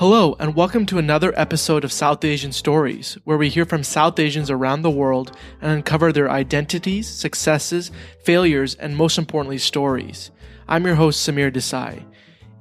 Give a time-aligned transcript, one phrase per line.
[0.00, 4.18] Hello, and welcome to another episode of South Asian Stories, where we hear from South
[4.18, 7.90] Asians around the world and uncover their identities, successes,
[8.24, 10.30] failures, and most importantly, stories.
[10.66, 12.02] I'm your host, Samir Desai.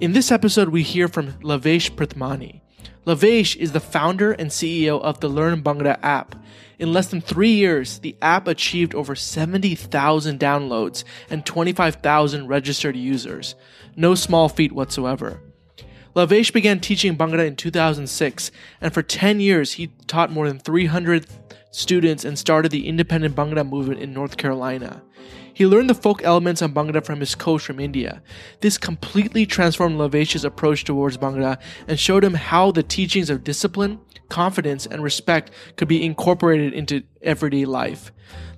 [0.01, 2.59] In this episode, we hear from Lavesh Prithmani.
[3.05, 6.35] Lavesh is the founder and CEO of the Learn Bhangra app.
[6.77, 13.55] In less than three years, the app achieved over 70,000 downloads and 25,000 registered users.
[13.95, 15.41] No small feat whatsoever.
[16.15, 21.27] Lavesh began teaching Bhangra in 2006, and for 10 years he taught more than 300
[21.71, 25.03] students and started the independent Bhangra movement in North Carolina.
[25.53, 28.21] He learned the folk elements of Bhangra from his coach from India.
[28.61, 33.99] This completely transformed Lavesh's approach towards Bhangra and showed him how the teachings of discipline,
[34.29, 38.11] confidence, and respect could be incorporated into everyday life.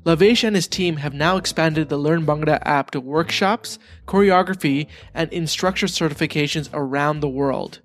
[0.03, 3.77] Lavesh and his team have now expanded the Learn Bhangra app to workshops,
[4.07, 7.81] choreography, and instructor certifications around the world.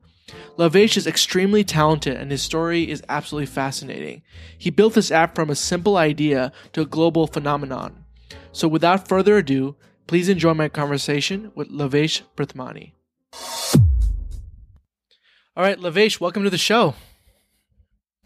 [0.56, 4.22] Lavesh is extremely talented and his story is absolutely fascinating.
[4.56, 8.04] He built this app from a simple idea to a global phenomenon.
[8.50, 12.92] So without further ado, please enjoy my conversation with Lavesh Prithmani.
[15.54, 16.94] All right, Lavesh, welcome to the show.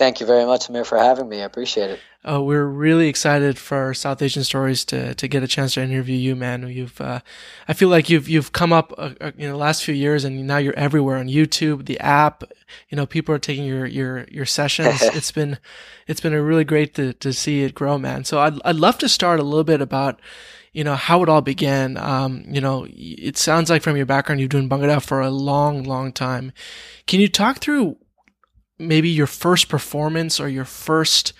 [0.01, 1.43] Thank you very much, Samir, for having me.
[1.43, 2.01] I appreciate it.
[2.27, 6.17] Uh, we're really excited for South Asian Stories to to get a chance to interview
[6.17, 6.67] you, man.
[6.69, 7.21] You've, uh,
[7.69, 10.47] I feel like you've you've come up uh, uh in the last few years, and
[10.47, 12.45] now you're everywhere on YouTube, the app.
[12.89, 15.03] You know, people are taking your your your sessions.
[15.15, 15.59] it's been
[16.07, 18.25] it's been a really great to to see it grow, man.
[18.25, 20.19] So I'd I'd love to start a little bit about
[20.73, 21.99] you know how it all began.
[21.99, 25.83] Um, you know, it sounds like from your background you've been Bhangra for a long,
[25.83, 26.53] long time.
[27.07, 27.99] Can you talk through
[28.81, 31.33] maybe your first performance or your first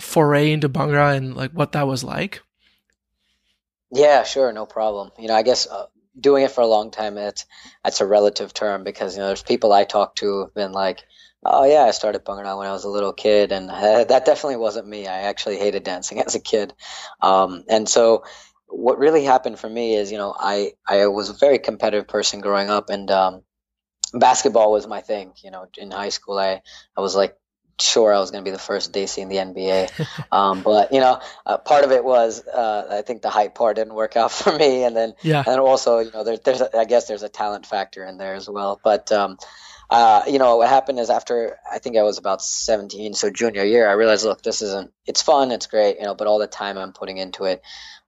[0.00, 2.42] foray into Bhangra and like what that was like?
[3.90, 5.10] Yeah, sure, no problem.
[5.18, 5.86] You know, I guess uh,
[6.18, 7.44] doing it for a long time, it's
[7.84, 11.02] that's a relative term because you know there's people I talk to have been like,
[11.44, 14.56] oh yeah, I started Bhangra when I was a little kid, and uh, that definitely
[14.56, 15.06] wasn't me.
[15.06, 16.74] I actually hated dancing as a kid,
[17.20, 18.24] um, and so
[18.66, 22.40] what really happened for me is you know I I was a very competitive person
[22.40, 23.42] growing up, and um,
[24.12, 25.32] basketball was my thing.
[25.42, 26.62] You know, in high school, I
[26.96, 27.36] I was like
[27.80, 29.90] sure I was going to be the first Desi in the NBA.
[30.30, 33.76] Um, but you know, uh, part of it was uh, I think the height part
[33.76, 36.74] didn't work out for me, and then yeah, and also you know there, there's a,
[36.76, 38.80] I guess there's a talent factor in there as well.
[38.82, 39.36] But um,
[39.90, 43.64] uh, you know what happened is after I think I was about 17, so junior
[43.64, 46.46] year, I realized look, this isn't it's fun, it's great, you know, but all the
[46.46, 47.62] time I'm putting into it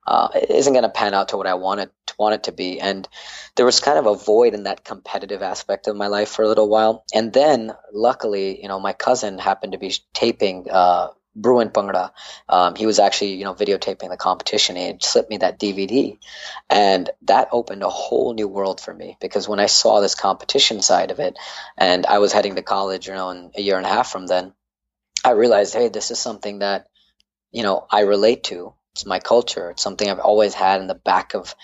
[0.07, 2.53] uh, isn't going to pan out to what I want it to, want it to
[2.53, 2.81] be.
[2.81, 3.09] And
[3.57, 6.49] there was kind of a void in that competitive aspect of my life for a
[6.49, 7.05] little while.
[7.15, 12.11] And then, luckily, you know, my cousin happened to be taping uh, Bruin Bhangra.
[12.49, 14.77] Um, he was actually, you know, videotaping the competition.
[14.77, 16.19] He slipped me that DVD,
[16.71, 20.81] and that opened a whole new world for me because when I saw this competition
[20.83, 21.37] side of it,
[21.77, 24.27] and I was heading to college, you know, in a year and a half from
[24.27, 24.53] then,
[25.25, 26.87] I realized, hey, this is something that,
[27.51, 29.71] you know, I relate to it's my culture.
[29.71, 31.55] It's something I've always had in the back of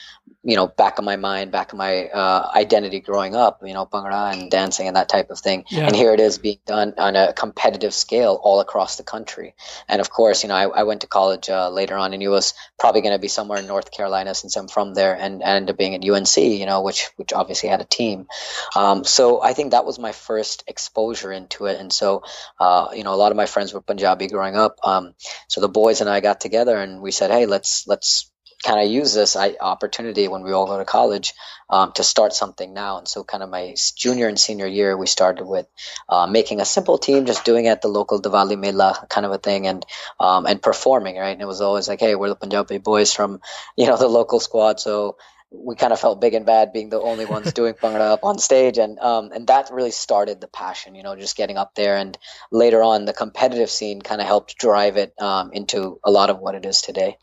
[0.42, 3.86] you know back of my mind back of my uh, identity growing up you know
[3.86, 5.64] bhangra and dancing and that type of thing.
[5.68, 5.86] Yeah.
[5.86, 9.54] and here it is being done on a competitive scale all across the country.
[9.88, 12.28] And of course you know i, I went to college uh, later on and it
[12.28, 15.42] was probably going to be somewhere in north carolina since i'm from there and, and
[15.42, 18.26] ended up being at unc you know which which obviously had a team.
[18.74, 21.78] Um, so i think that was my first exposure into it.
[21.78, 22.22] And so
[22.58, 24.78] uh, you know a lot of my friends were punjabi growing up.
[24.84, 25.14] Um,
[25.48, 28.30] so the boys and i got together and we said hey let's let's
[28.62, 31.32] kind of use this opportunity when we all go to college
[31.69, 32.98] um, to start something now.
[32.98, 35.66] And so, kind of my junior and senior year, we started with
[36.09, 39.38] uh, making a simple team, just doing at the local Diwali Mela kind of a
[39.38, 39.84] thing, and
[40.19, 41.16] um, and performing.
[41.16, 43.41] Right, and it was always like, hey, we're the Punjabi boys from
[43.76, 45.16] you know the local squad, so
[45.53, 48.38] we kind of felt big and bad being the only ones doing Bhangra up on
[48.38, 50.94] stage, and um, and that really started the passion.
[50.94, 52.16] You know, just getting up there, and
[52.53, 56.39] later on, the competitive scene kind of helped drive it um, into a lot of
[56.39, 57.16] what it is today.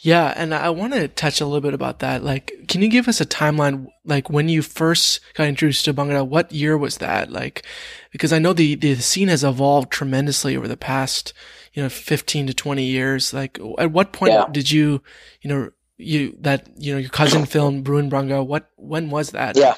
[0.00, 2.24] Yeah, and I want to touch a little bit about that.
[2.24, 3.86] Like, can you give us a timeline?
[4.04, 7.30] Like when you first got introduced to Bhangra, what year was that?
[7.30, 7.64] Like,
[8.10, 11.32] because I know the the scene has evolved tremendously over the past
[11.74, 14.46] you know 15 to 20 years like at what point yeah.
[14.50, 15.02] did you
[15.42, 18.46] you know you that you know your cousin film Bruin Bhangra.
[18.46, 19.56] What when was that?
[19.56, 19.74] Yeah,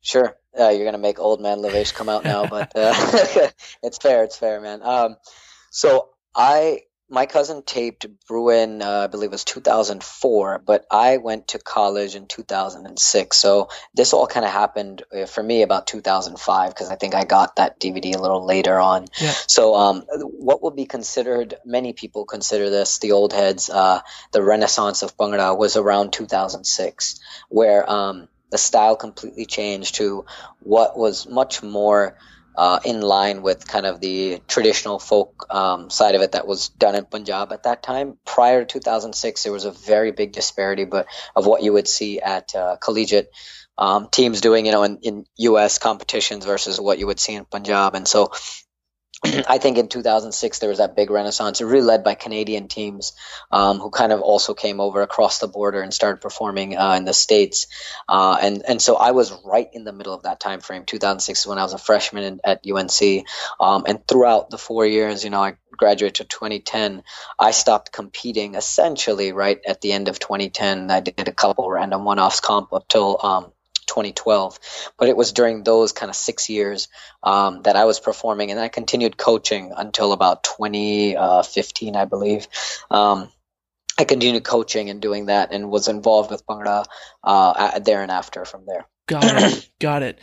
[0.00, 0.36] sure.
[0.58, 2.92] Uh, you're gonna make old man Lavesh come out now, but uh,
[3.82, 4.24] it's fair.
[4.24, 4.82] It's fair, man.
[4.82, 5.16] Um,
[5.70, 11.48] so I my cousin taped Bruin, uh, I believe it was 2004, but I went
[11.48, 13.36] to college in 2006.
[13.36, 17.24] So this all kind of happened uh, for me about 2005 because I think I
[17.24, 19.08] got that DVD a little later on.
[19.20, 19.34] Yeah.
[19.46, 24.00] So um, what will be considered, many people consider this, the old heads, uh,
[24.30, 27.20] the renaissance of Bhangra was around 2006,
[27.50, 30.24] where um, the style completely changed to
[30.60, 32.16] what was much more
[32.54, 36.68] uh, in line with kind of the traditional folk um, side of it that was
[36.68, 38.18] done in Punjab at that time.
[38.24, 42.20] Prior to 2006, there was a very big disparity, but of what you would see
[42.20, 43.30] at uh, collegiate
[43.78, 45.78] um, teams doing, you know, in, in U.S.
[45.78, 48.32] competitions versus what you would see in Punjab, and so
[49.48, 53.12] I think in 2006 there was that big renaissance, really led by Canadian teams
[53.52, 57.04] um, who kind of also came over across the border and started performing uh, in
[57.04, 57.68] the states.
[58.08, 60.84] Uh, and and so I was right in the middle of that time frame.
[60.84, 63.24] 2006 is when I was a freshman in, at UNC,
[63.60, 67.04] um, and throughout the four years, you know, I graduated to 2010.
[67.38, 70.90] I stopped competing essentially right at the end of 2010.
[70.90, 73.52] I did a couple random one-offs comp up till um,
[73.92, 74.58] 2012.
[74.98, 76.88] But it was during those kind of six years
[77.22, 82.48] um, that I was performing, and I continued coaching until about 2015, I believe.
[82.90, 83.28] Um,
[83.98, 86.86] I continued coaching and doing that, and was involved with Bhangra
[87.22, 88.86] uh, there and after from there.
[89.06, 89.68] Got it.
[89.80, 90.18] Got it.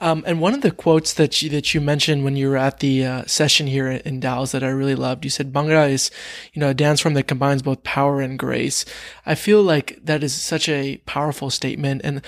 [0.00, 2.80] Um, and one of the quotes that you, that you mentioned when you were at
[2.80, 6.10] the uh, session here in Dallas that I really loved, you said Bhangra is,
[6.52, 8.84] you know, a dance form that combines both power and grace.
[9.24, 12.00] I feel like that is such a powerful statement.
[12.02, 12.22] And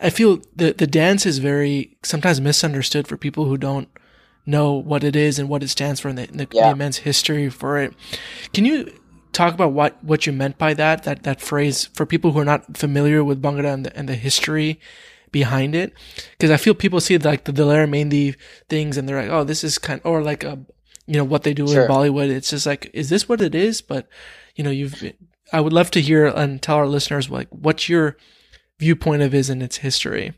[0.00, 3.88] I feel the, the dance is very sometimes misunderstood for people who don't
[4.44, 6.66] know what it is and what it stands for and the, the, yeah.
[6.66, 7.94] the immense history for it.
[8.52, 8.92] Can you
[9.32, 12.44] talk about what, what you meant by that, that, that phrase for people who are
[12.44, 14.80] not familiar with Bhangra and the, and the history
[15.32, 15.92] behind it.
[16.38, 18.36] Cause I feel people see like the Daler Mehndi
[18.68, 20.58] things and they're like, oh, this is kind of, or like a,
[21.06, 21.84] you know, what they do sure.
[21.84, 22.30] in Bollywood.
[22.30, 23.80] It's just like, is this what it is?
[23.80, 24.06] But,
[24.54, 25.02] you know, you've,
[25.52, 28.16] I would love to hear and tell our listeners like what your
[28.78, 30.34] viewpoint of is in its history.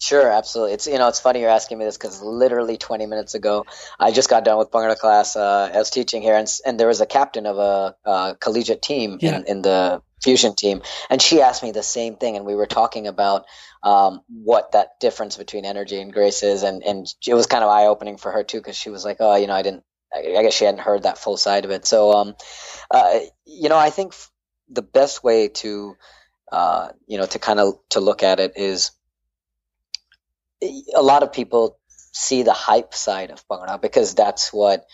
[0.00, 0.74] Sure, absolutely.
[0.74, 3.66] It's you know it's funny you're asking me this because literally 20 minutes ago
[3.98, 5.34] I just got done with Bhangra class.
[5.34, 8.80] Uh, I was teaching here, and and there was a captain of a, a collegiate
[8.80, 9.38] team yeah.
[9.38, 12.66] in, in the fusion team, and she asked me the same thing, and we were
[12.66, 13.46] talking about
[13.82, 17.70] um, what that difference between energy and grace is, and and it was kind of
[17.70, 19.84] eye opening for her too because she was like, oh, you know, I didn't,
[20.14, 21.86] I guess she hadn't heard that full side of it.
[21.86, 22.34] So, um,
[22.90, 24.14] uh, you know, I think
[24.68, 25.96] the best way to,
[26.50, 28.90] uh, you know, to kind of to look at it is
[30.60, 31.78] a lot of people
[32.12, 34.84] see the hype side of Bhangra because that's what.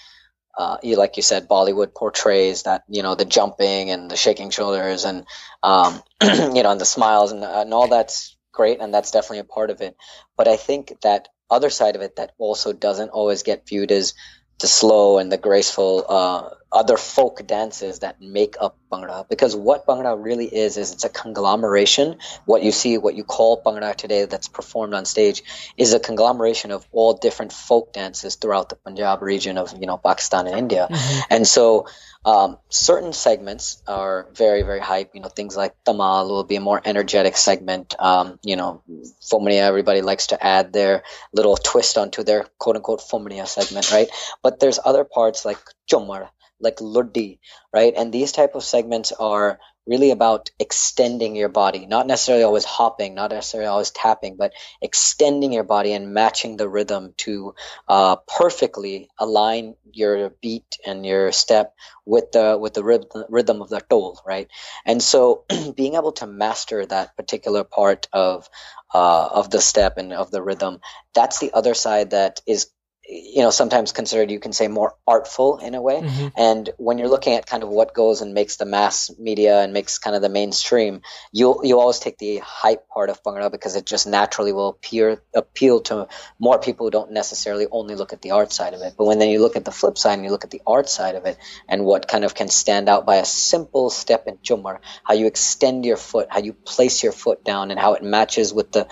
[0.57, 5.05] Uh, like you said, Bollywood portrays that you know the jumping and the shaking shoulders
[5.05, 5.27] and
[5.63, 9.45] um, you know and the smiles and, and all that's great, and that's definitely a
[9.45, 9.97] part of it.
[10.37, 14.15] But I think that other side of it that also doesn't always get viewed as
[14.61, 19.29] the slow and the graceful uh, other folk dances that make up Bhangra.
[19.29, 22.19] Because what Bhangra really is, is it's a conglomeration.
[22.45, 25.43] What you see, what you call Bhangra today that's performed on stage
[25.77, 29.97] is a conglomeration of all different folk dances throughout the Punjab region of, you know,
[29.97, 30.89] Pakistan and India.
[30.91, 31.21] Mm-hmm.
[31.31, 31.87] And so
[32.25, 35.15] um, certain segments are very, very hype.
[35.15, 37.95] You know, things like Dhamaal will be a more energetic segment.
[37.99, 38.83] Um, you know,
[39.31, 44.09] Phumniyan, everybody likes to add their little twist onto their quote unquote Phumniyan segment, right?
[44.43, 45.59] But there's other parts like
[45.91, 46.31] Jhoomar,
[46.61, 47.39] like Luddi,
[47.73, 47.95] right?
[47.97, 53.15] And these type of segments are really about extending your body, not necessarily always hopping,
[53.15, 57.55] not necessarily always tapping, but extending your body and matching the rhythm to
[57.89, 61.75] uh, perfectly align your beat and your step
[62.07, 64.49] with the with the rhythm, of the dhol, right?
[64.87, 65.45] And so,
[65.77, 68.49] being able to master that particular part of
[68.95, 70.81] uh, of the step and of the rhythm,
[71.15, 72.71] that's the other side that is
[73.09, 76.29] you know sometimes considered you can say more artful in a way mm-hmm.
[76.37, 79.73] and when you're looking at kind of what goes and makes the mass media and
[79.73, 83.77] makes kind of the mainstream you'll you always take the hype part of bhangra because
[83.77, 86.09] it just naturally will appear appeal to
[86.39, 89.19] more people who don't necessarily only look at the art side of it but when
[89.19, 91.27] then you look at the flip side and you look at the art side of
[91.27, 91.37] it
[91.69, 95.27] and what kind of can stand out by a simple step in jhoomar how you
[95.27, 98.89] extend your foot how you place your foot down and how it matches with the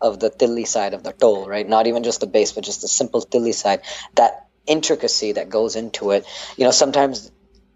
[0.00, 1.68] of the tilly side of the dhol, right?
[1.68, 3.82] Not even just the base, but just the simple tilly side.
[4.14, 7.30] That intricacy that goes into it, you know, sometimes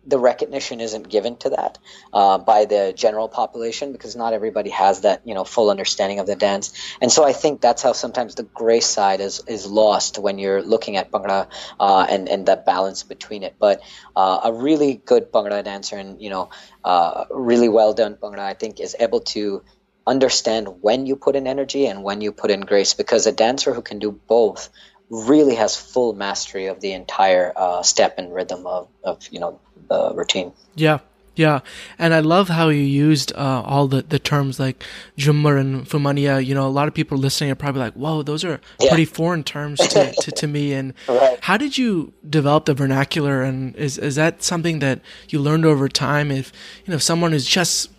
[0.04, 1.78] the recognition isn't given to that
[2.12, 6.26] uh, by the general population because not everybody has that you know full understanding of
[6.26, 10.18] the dance and so i think that's how sometimes the grace side is is lost
[10.18, 11.46] when you're looking at bhangra
[11.78, 13.80] uh, and and that balance between it but
[14.16, 16.50] uh, a really good bhangra dancer and you know
[16.84, 19.62] uh, really well done bhangra i think is able to
[20.06, 23.72] understand when you put in energy and when you put in grace because a dancer
[23.72, 24.68] who can do both
[25.10, 29.60] really has full mastery of the entire uh, step and rhythm of, of you know
[29.88, 30.52] the routine.
[30.74, 31.00] Yeah
[31.34, 31.60] yeah.
[31.98, 34.84] And i love how you used uh, all the, the terms like
[35.16, 36.44] Jhoomar and Phumniyan.
[36.44, 38.88] You know a lot of people listening are probably like whoa those are yeah.
[38.88, 40.72] pretty foreign terms to, to, to me.
[40.72, 41.38] And right.
[41.40, 43.42] how did you develop the vernacular?
[43.42, 46.30] And is, is that something that you learned over time?
[46.30, 46.52] If
[46.84, 47.90] you know if someone is just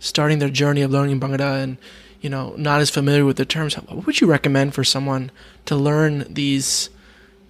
[0.00, 1.78] starting their journey of learning Bhangra and
[2.20, 5.30] you know, not as familiar with the terms, what would you recommend for someone
[5.66, 6.90] to learn these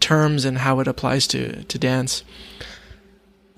[0.00, 2.23] terms and how it applies to, to dance?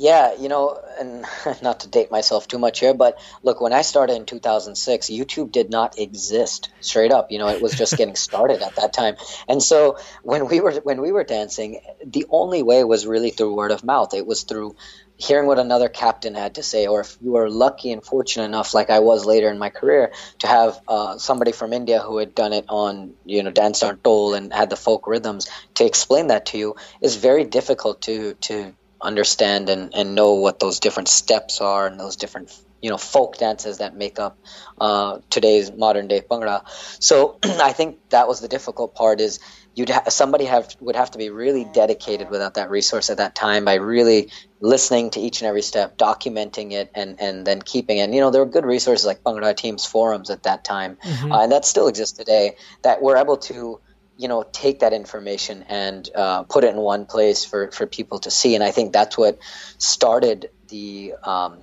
[0.01, 1.27] Yeah, you know, and
[1.63, 5.53] not to date myself too much here, but look, when I started in 2006, YouTube
[5.53, 6.71] did not exist.
[6.81, 9.17] Straight up, you know, it was just getting started at that time.
[9.47, 13.55] And so when we were when we were dancing, the only way was really through
[13.55, 14.15] word of mouth.
[14.15, 14.75] It was through
[15.19, 18.73] hearing what another captain had to say, or if you were lucky and fortunate enough,
[18.73, 22.35] like I was later in my career, to have uh, somebody from India who had
[22.35, 26.29] done it on, you know, dance on dhol and had the folk rhythms to explain
[26.29, 31.09] that to you is very difficult to to understand and, and know what those different
[31.09, 34.39] steps are and those different you know folk dances that make up
[34.81, 36.63] uh, today's modern day bhangra.
[37.03, 39.39] So I think that was the difficult part is
[39.75, 43.35] you'd ha- somebody have would have to be really dedicated without that resource at that
[43.35, 44.31] time by really
[44.61, 48.03] listening to each and every step, documenting it, and and then keeping it.
[48.03, 51.33] And, you know there were good resources like Bhangra Teams forums at that time, mm-hmm.
[51.33, 52.57] uh, and that still exists today.
[52.83, 53.81] That we're able to
[54.21, 58.19] you know take that information and uh, put it in one place for for people
[58.19, 59.39] to see and i think that's what
[59.79, 61.63] started the um,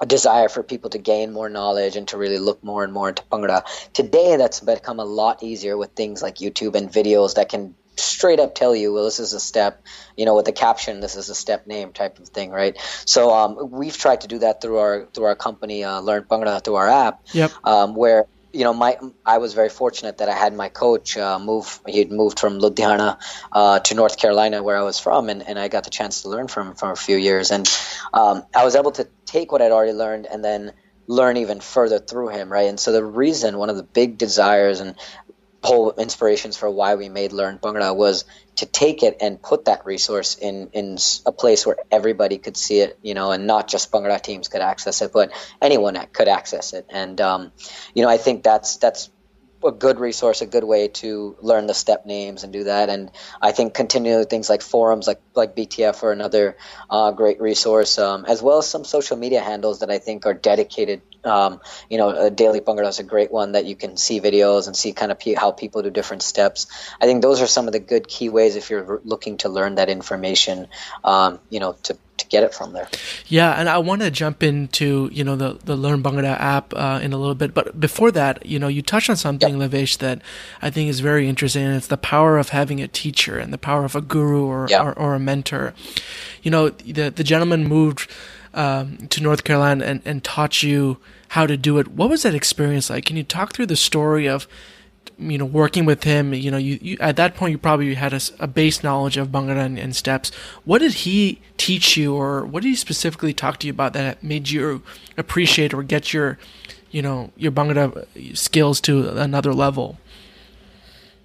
[0.00, 3.08] a desire for people to gain more knowledge and to really look more and more
[3.08, 3.64] into Bhangra.
[3.92, 8.38] Today, that's become a lot easier with things like YouTube and videos that can straight
[8.38, 9.82] up tell you, well, this is a step,
[10.16, 12.78] you know, with the caption, this is a step name type of thing, right?
[13.06, 16.62] So um, we've tried to do that through our through our company, uh, Learn Bhangra,
[16.62, 17.50] through our app, yep.
[17.64, 18.26] um, where
[18.58, 21.80] you know, my I was very fortunate that I had my coach uh, move.
[21.86, 23.18] He'd moved from Ludhiana
[23.52, 26.28] uh, to North Carolina, where I was from, and, and I got the chance to
[26.28, 27.52] learn from him for a few years.
[27.52, 27.68] And
[28.12, 30.72] um, I was able to take what I'd already learned and then
[31.06, 32.68] learn even further through him, right?
[32.68, 34.96] And so the reason, one of the big desires and
[35.62, 38.24] whole inspirations for why we made Learn Bhangra was
[38.56, 42.80] to take it and put that resource in in a place where everybody could see
[42.80, 46.72] it, you know, and not just Bhangra teams could access it, but anyone could access
[46.72, 46.86] it.
[46.90, 47.52] And um,
[47.94, 49.10] you know, I think that's that's
[49.64, 52.88] a good resource, a good way to learn the step names and do that.
[52.88, 53.10] And
[53.42, 56.56] I think continually things like forums like like BTF are another
[56.88, 60.34] uh, great resource, um, as well as some social media handles that I think are
[60.34, 61.02] dedicated.
[61.24, 61.60] Um,
[61.90, 64.76] you know, uh, Daily Bhangra is a great one that you can see videos and
[64.76, 66.66] see kind of pe- how people do different steps.
[67.00, 69.76] I think those are some of the good key ways if you're looking to learn
[69.76, 70.68] that information.
[71.04, 72.88] Um, you know, to to get it from there.
[73.26, 77.00] Yeah, and I want to jump into you know the the Learn Bhangra app uh,
[77.02, 79.70] in a little bit, but before that, you know, you touched on something, yep.
[79.70, 80.22] Lavesh, that
[80.60, 83.58] I think is very interesting, and it's the power of having a teacher and the
[83.58, 84.84] power of a guru or yep.
[84.84, 85.74] or, or, a mentor.
[86.42, 88.10] You know, the the gentleman moved
[88.54, 91.88] um, to North Carolina and, and taught you how to do it.
[91.88, 93.04] What was that experience like?
[93.04, 94.46] Can you talk through the story of
[95.18, 98.12] you know, working with him, you know, you, you at that point you probably had
[98.12, 100.30] a, a base knowledge of Bhangra and, and, steps.
[100.64, 104.22] What did he teach you, or what did he specifically talk to you about that
[104.22, 104.82] made you
[105.16, 106.38] appreciate or get your,
[106.90, 109.98] you know, your Bhangra skills to another level?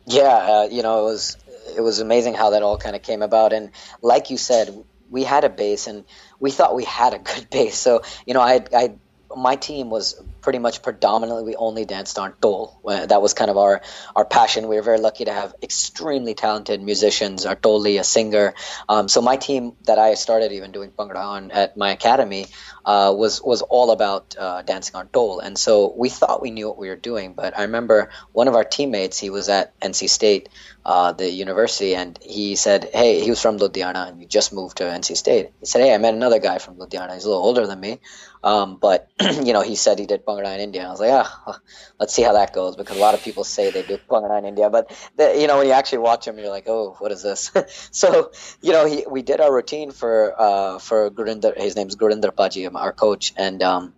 [0.05, 1.37] Yeah, uh, you know, it was
[1.77, 3.69] it was amazing how that all kind of came about, and
[4.01, 6.03] like you said, we had a base, and
[6.43, 7.77] we thought we had a good base.
[7.77, 8.95] So you know, I I
[9.35, 12.75] my team was pretty much predominantly we only danced on dhol.
[13.07, 13.81] That was kind of our
[14.15, 14.67] our passion.
[14.67, 17.45] We were very lucky to have extremely talented musicians.
[17.45, 18.53] Dhol, a singer.
[18.87, 22.45] Um, so my team that I started even doing bhangra on at my academy
[22.85, 25.41] uh, was was all about uh, dancing on dhol.
[25.41, 27.33] And so we thought we knew what we were doing.
[27.33, 29.17] But I remember one of our teammates.
[29.17, 30.49] He was at NC State,
[30.85, 34.77] uh, the university, and he said, "Hey, he was from Ludhiana and he just moved
[34.77, 37.13] to NC State." He said, "Hey, I met another guy from Ludhiana.
[37.13, 37.99] He's a little older than me."
[38.43, 40.85] Um, but you know, he said he did in India.
[40.85, 41.59] I was like, ah,
[41.99, 44.69] let's see how that goes because a lot of people say they do in India,
[44.69, 47.51] but the, you know, when you actually watch him, you're like, oh, what is this?
[47.91, 51.57] so you know, he, we did our routine for uh, for Gurinder.
[51.57, 53.93] His name's Gurinder Paji, our coach, and um,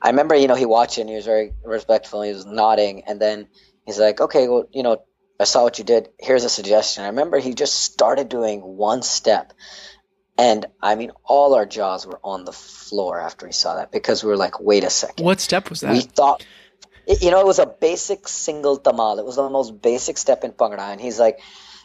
[0.00, 2.22] I remember, you know, he watched it and he was very respectful.
[2.22, 3.48] He was nodding, and then
[3.86, 5.02] he's like, okay, well, you know,
[5.40, 6.08] I saw what you did.
[6.18, 7.04] Here's a suggestion.
[7.04, 9.52] I remember he just started doing one step
[10.38, 14.22] and I mean, all our jaws were on the floor after we saw that because
[14.22, 15.24] we were like, wait a second.
[15.24, 15.92] What step was that?
[15.92, 16.44] We thought,
[17.20, 19.18] you know, it was a basic single dhamaal.
[19.18, 20.92] It was the most basic step in Bhangra.
[20.92, 21.40] And he's like,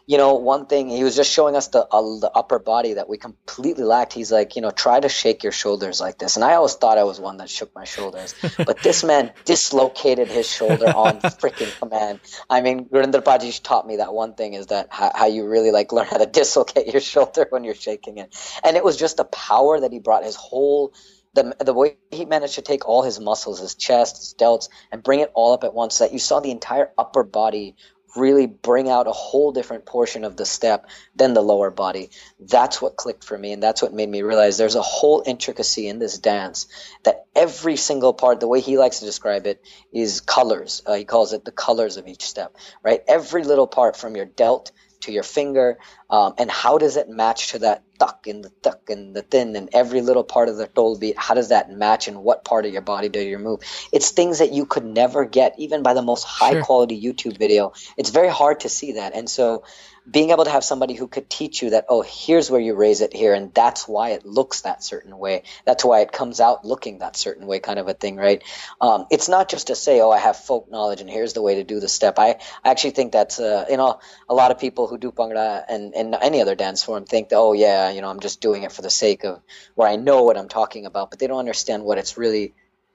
[0.06, 3.08] you know, one thing he was just showing us the uh, the upper body that
[3.08, 4.12] we completely lacked.
[4.12, 6.36] He's like, you know, try to shake your shoulders like this.
[6.36, 10.28] And I always thought I was one that shook my shoulders, but this man dislocated
[10.28, 12.20] his shoulder on freaking command.
[12.50, 15.72] I mean, Gurinder Paji taught me that one thing is that how, how, you really
[15.72, 18.36] like learn how to dislocate your shoulder when you're shaking it.
[18.64, 20.94] And it was just the power that he brought his whole
[21.34, 25.02] the the way he managed to take all his muscles, his chest, his delts, and
[25.02, 25.96] bring it all up at once.
[25.96, 27.76] So that you saw the entire upper body
[28.16, 32.10] really bring out a whole different portion of the step than the lower body.
[32.40, 35.88] That's what clicked for me, and that's what made me realize there's a whole intricacy
[35.88, 36.68] in this dance
[37.04, 40.82] that every single part, the way he likes to describe it, is colors.
[40.86, 43.02] Uh, he calls it the colors of each step, right?
[43.08, 44.72] Every little part from your delt
[45.04, 45.78] to your finger,
[46.10, 49.56] um, and how does it match to that tuck and the tuck and the thin
[49.56, 51.18] and every little part of the toe beat?
[51.18, 53.62] How does that match and what part of your body do you move?
[53.92, 56.64] It's things that you could never get even by the most high sure.
[56.64, 57.74] quality YouTube video.
[57.98, 59.64] It's very hard to see that, and so
[60.10, 63.02] being able to have somebody who could teach you that, oh, here's where you raise
[63.02, 65.44] it here, and that's why it looks that certain way.
[65.66, 68.44] That's why it comes out looking that certain way, kind of a thing, right?
[68.82, 71.56] Um, it's not just to say, oh, I have folk knowledge, and here's the way
[71.56, 72.20] to do the step.
[72.20, 75.64] I, I actually think that's, uh, you know, a lot of people who do Bhangra
[75.68, 78.64] and, and any other dance form think that, oh, yeah, you know, I'm just doing
[78.64, 79.42] it for the sake of
[79.76, 82.54] where I know what I'm talking about, but they don't understand what it's really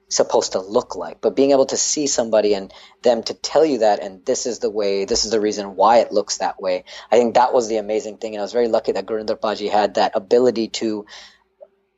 [0.09, 1.21] supposed to look like.
[1.21, 2.73] But being able to see somebody and
[3.03, 5.99] them to tell you that, and this is the way, this is the reason why
[5.99, 6.85] it looks that way.
[7.11, 8.35] I think that was the amazing thing.
[8.35, 11.07] And I was very lucky that Gurinder Paji had that ability to,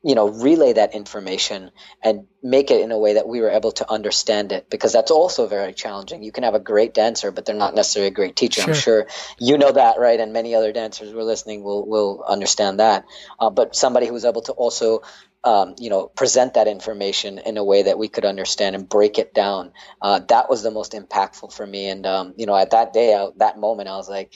[0.03, 1.69] you know, relay that information
[2.01, 5.11] and make it in a way that we were able to understand it because that's
[5.11, 6.23] also very challenging.
[6.23, 8.61] You can have a great dancer, but they're not necessarily a great teacher.
[8.61, 8.73] Sure.
[8.73, 9.07] I'm sure
[9.39, 10.19] you know that, right?
[10.19, 13.05] And many other dancers who are listening will, will understand that.
[13.39, 15.01] Uh, but somebody who was able to also
[15.43, 19.17] um, you know, present that information in a way that we could understand and break
[19.17, 19.71] it down.
[20.01, 21.89] Uh, that was the most impactful for me.
[21.89, 24.33] And, um, you know, at that day, I, that moment, I was like,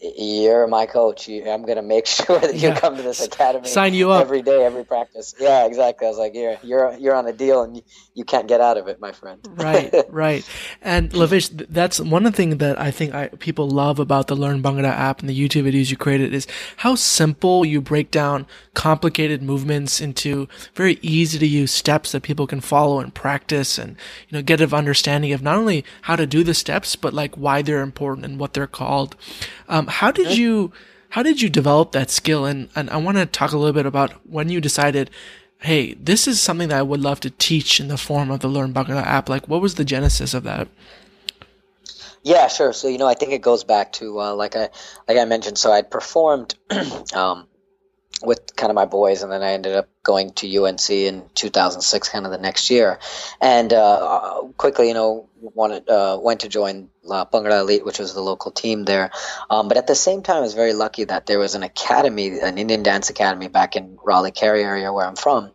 [0.00, 1.28] you're my coach.
[1.28, 2.78] You, I'm going to make sure that you yeah.
[2.78, 3.68] come to this academy.
[3.68, 5.34] Sign you up every day, every practice.
[5.38, 6.06] Yeah, exactly.
[6.06, 7.82] I was like, you're you're you're on a deal, and you,
[8.14, 9.40] you can't get out of it, my friend.
[9.52, 10.48] right, right.
[10.82, 14.36] And Lavesh, that's one of the things that I think I, people love about the
[14.36, 16.46] Learn Bhangra app and the YouTube videos you created is
[16.78, 22.46] how simple you break down complicated movements into very easy to use steps that people
[22.46, 23.96] can follow and practice, and
[24.28, 27.34] you know get an understanding of not only how to do the steps, but like
[27.36, 29.16] why they're important and what they're called.
[29.68, 30.72] Um, how did you
[31.10, 32.44] how did you develop that skill?
[32.44, 35.10] And and I want to talk a little bit about when you decided,
[35.58, 38.48] hey, this is something that I would love to teach in the form of the
[38.48, 39.28] Learn Bhangra app.
[39.28, 40.68] Like, what was the genesis of that?
[42.22, 42.72] Yeah, sure.
[42.72, 44.68] So you know, I think it goes back to uh, like I
[45.08, 45.58] like I mentioned.
[45.58, 46.56] So I'd performed
[47.14, 47.46] um,
[48.22, 52.08] with kind of my boys, and then I ended up going to UNC in 2006,
[52.08, 52.98] kind of the next year,
[53.40, 58.14] and uh, quickly, you know, wanted uh, went to join uh, Bhangra Elite, which was
[58.14, 59.10] the local team there.
[59.50, 62.40] Um, but at the same time, I was very lucky that there was an academy,
[62.40, 65.52] an Indian dance academy back in Raleigh Cary area where I'm from.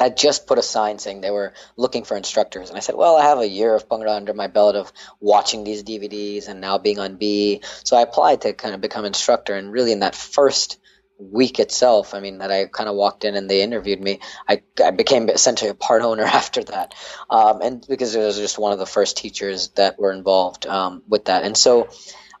[0.00, 2.68] I just put a sign saying they were looking for instructors.
[2.68, 5.64] And I said, well, I have a year of Bhangra under my belt of watching
[5.64, 7.62] these DVDs and now being on B.
[7.82, 9.54] So I applied to kind of become instructor.
[9.56, 10.78] And really in that first
[11.18, 14.62] week itself, I mean, that I kind of walked in and they interviewed me, I,
[14.82, 16.94] I became essentially a part owner after that.
[17.28, 21.02] Um, and because it was just one of the first teachers that were involved um,
[21.08, 21.44] with that.
[21.44, 21.88] And so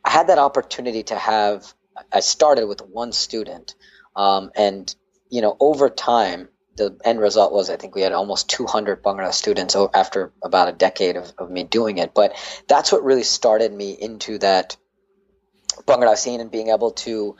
[0.04, 1.72] I had that opportunity to have,
[2.12, 3.74] I started with one student.
[4.14, 4.94] Um, and,
[5.28, 9.32] you know, over time, the end result was I think we had almost 200 Bhangra
[9.34, 12.14] students after about a decade of, of me doing it.
[12.14, 12.36] But
[12.68, 14.76] that's what really started me into that
[15.86, 17.36] Bhangra scene and being able to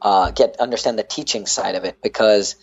[0.00, 2.56] uh, get understand the teaching side of it because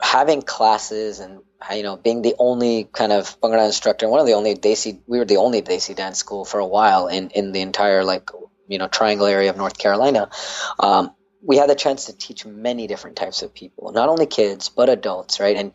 [0.00, 1.40] having classes and
[1.74, 5.18] you know being the only kind of Bhangra instructor, one of the only Desi, we
[5.18, 8.30] were the only Desi dance school for a while in in the entire like
[8.68, 10.30] you know triangle area of North Carolina.
[10.78, 14.68] Um, we had the chance to teach many different types of people, not only kids
[14.68, 15.56] but adults, right?
[15.56, 15.72] And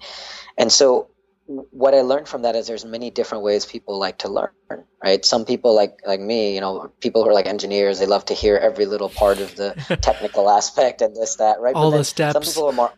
[0.57, 1.09] and so
[1.49, 4.51] what I learned from that is there's many different ways people like to learn,
[5.03, 5.25] right?
[5.25, 8.35] Some people like like me, you know, people who are like engineers, they love to
[8.35, 11.75] hear every little part of the technical aspect and this that, right?
[11.75, 12.33] All the steps.
[12.33, 12.93] Some people are more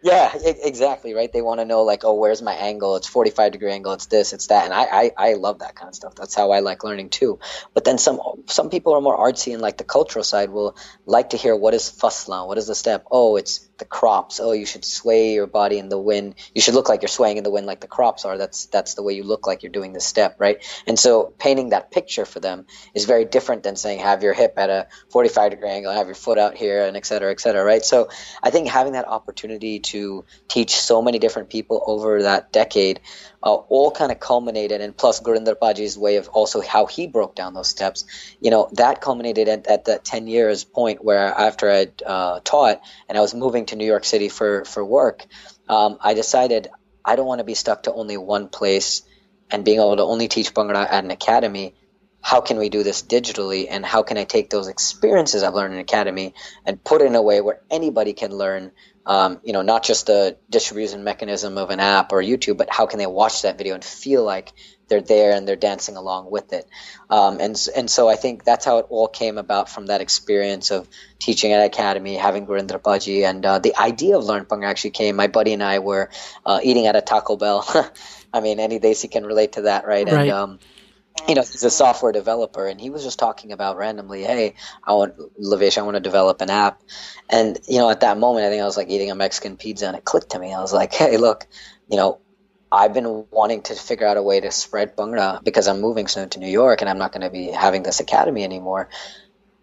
[0.00, 1.32] yeah, exactly, right?
[1.32, 2.94] They want to know like, oh, where's my angle?
[2.94, 4.64] It's 45 degree angle, it's this, it's that.
[4.64, 6.14] And I, I, I love that kind of stuff.
[6.14, 7.40] That's how I like learning too.
[7.74, 11.30] But then some some people are more artsy and like the cultural side will like
[11.30, 13.06] to hear what is faslan, what is the step?
[13.10, 14.40] Oh, it's the crops.
[14.40, 16.34] Oh, you should sway your body in the wind.
[16.54, 18.36] You should look like you're swaying in the wind like the crops are.
[18.36, 20.62] That's that's the way you look like you're doing this step, right?
[20.86, 24.54] And so painting that picture for them is very different than saying have your hip
[24.56, 27.64] at a 45 degree angle, have your foot out here, and et cetera, et cetera,
[27.64, 27.84] right?
[27.84, 28.08] So
[28.42, 33.00] I think having that opportunity to teach so many different people over that decade
[33.42, 37.34] uh, all kind of culminated, and plus Gurinder Paji's way of also how he broke
[37.34, 38.04] down those steps,
[38.40, 42.80] you know, that culminated at, at that 10 years point where after I uh, taught
[43.08, 45.26] and I was moving to New York City for, for work,
[45.68, 46.68] um, I decided
[47.04, 49.02] I don't want to be stuck to only one place
[49.50, 51.74] and being able to only teach Bhangra at an academy.
[52.20, 55.74] how can we do this digitally and how can I take those experiences I've learned
[55.74, 56.34] in Academy
[56.66, 58.72] and put it in a way where anybody can learn
[59.08, 62.86] um, you know, not just the distribution mechanism of an app or YouTube, but how
[62.86, 64.52] can they watch that video and feel like
[64.88, 66.66] they're there and they're dancing along with it.
[67.10, 70.70] Um, and and so I think that's how it all came about from that experience
[70.70, 74.90] of teaching at Academy, having Gurinder Paji, and uh, the idea of Learn Bhangra actually
[74.90, 75.16] came.
[75.16, 76.10] My buddy and I were
[76.44, 77.64] uh, eating at a Taco Bell.
[78.32, 80.06] I mean, any Desi can relate to that, right?
[80.06, 80.22] right.
[80.22, 80.58] And um,
[81.26, 84.54] you know, he's a software developer, and he was just talking about randomly, hey,
[84.84, 86.82] I want Lavesh, I want to develop an app,
[87.30, 89.86] and you know, at that moment, I think I was like eating a Mexican pizza,
[89.86, 90.52] and it clicked to me.
[90.52, 91.46] I was like, hey, look,
[91.88, 92.20] you know,
[92.70, 96.28] I've been wanting to figure out a way to spread Bhangra because I'm moving soon
[96.30, 98.90] to New York, and I'm not going to be having this academy anymore.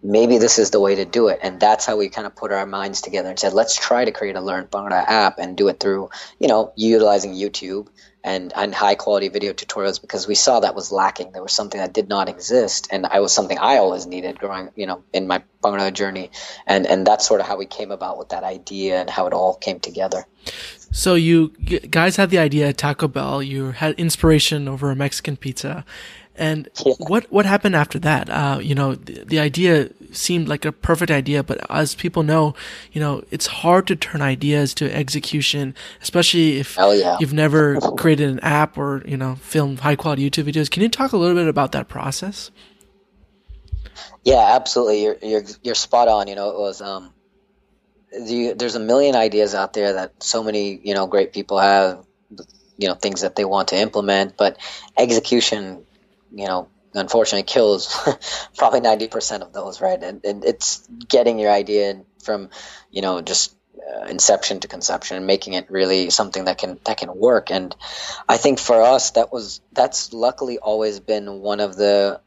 [0.02, 2.52] Maybe this is the way to do it, and that's how we kind of put
[2.52, 5.68] our minds together and said, let's try to create a Learn Bhangra app and do
[5.68, 7.88] it through, you know, utilizing YouTube
[8.26, 11.32] and, and high quality video tutorials because we saw that was lacking.
[11.32, 14.72] There was something that did not exist, and I was something I always needed growing,
[14.76, 16.32] you know, in my Bhangra journey,
[16.66, 19.34] and and that's sort of how we came about with that idea and how it
[19.34, 20.26] all came together.
[20.92, 23.44] So you guys had the idea at Taco Bell.
[23.44, 25.86] You had inspiration over a Mexican pizza,
[26.38, 28.30] and what what happened after that?
[28.30, 32.56] Uh, you know, the, the, idea seemed like a perfect idea, but as people know,
[32.91, 37.17] you know, it's hard to turn ideas to execution, especially if yeah.
[37.19, 40.69] you've never created an app or you know filmed high quality YouTube videos.
[40.69, 42.52] Can you talk a little bit about that process?
[44.24, 45.04] Yeah, absolutely.
[45.04, 46.28] You're you're you're spot on.
[46.28, 47.13] You know, it was um,
[48.12, 52.06] the, there's a million ideas out there that so many you know great people have
[52.78, 54.58] you know things that they want to implement but
[54.98, 55.86] execution
[56.36, 57.98] you know, unfortunately kills
[58.58, 60.02] probably 90% of those, right?
[60.02, 62.50] And, and it's getting your idea from,
[62.91, 66.98] you know, just uh, inception to conception and making it really something that can that
[66.98, 67.52] can work.
[67.52, 67.76] And
[68.28, 72.19] i think for us that was that's luckily always been one of the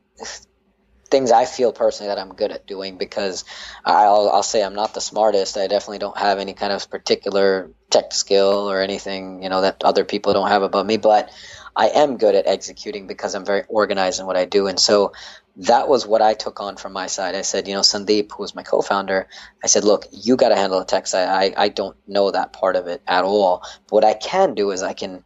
[1.11, 3.44] things i feel personally that i'm good at doing because
[3.85, 5.57] i'll, I'll say i'm not the smartest.
[5.57, 9.83] I definitely don't have any kind of particular tech skill or anything you know that
[9.83, 10.99] other people don't have above me.
[10.99, 11.31] But
[11.79, 14.67] I am good at executing because I'm very organized in what I do.
[14.67, 15.12] And so
[15.59, 17.37] that was what I took on from my side.
[17.37, 19.29] I said, you know, Sandeep, who was my co-founder,
[19.62, 21.29] I said, look, you got to handle the tech side.
[21.29, 23.62] I, I don't know that part of it at all.
[23.87, 25.23] But what I can do is I can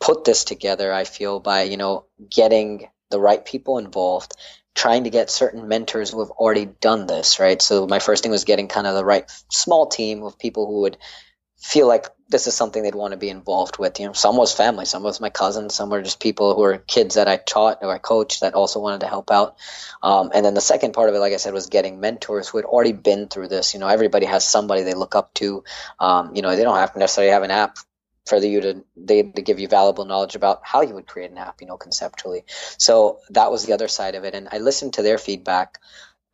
[0.00, 4.34] put this together, I feel, by, you know, getting the right people involved,
[4.76, 7.60] trying to get certain mentors who have already done this, right?
[7.60, 10.82] So my first thing was getting kind of the right small team of people who
[10.82, 10.96] would
[11.62, 14.00] feel like this is something they'd want to be involved with.
[14.00, 16.78] You know, some was family, some was my cousins, some were just people who were
[16.78, 19.56] kids that I taught or I coached that also wanted to help out.
[20.02, 22.58] Um, and then the second part of it, like I said, was getting mentors who
[22.58, 23.74] had already been through this.
[23.74, 25.62] You know, everybody has somebody they look up to.
[26.00, 27.76] Um, you know, they don't have to necessarily have an app
[28.26, 31.38] for you to they to give you valuable knowledge about how you would create an
[31.38, 32.44] app, you know, conceptually.
[32.78, 35.78] So that was the other side of it, and I listened to their feedback.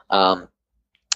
[0.08, 0.48] Um,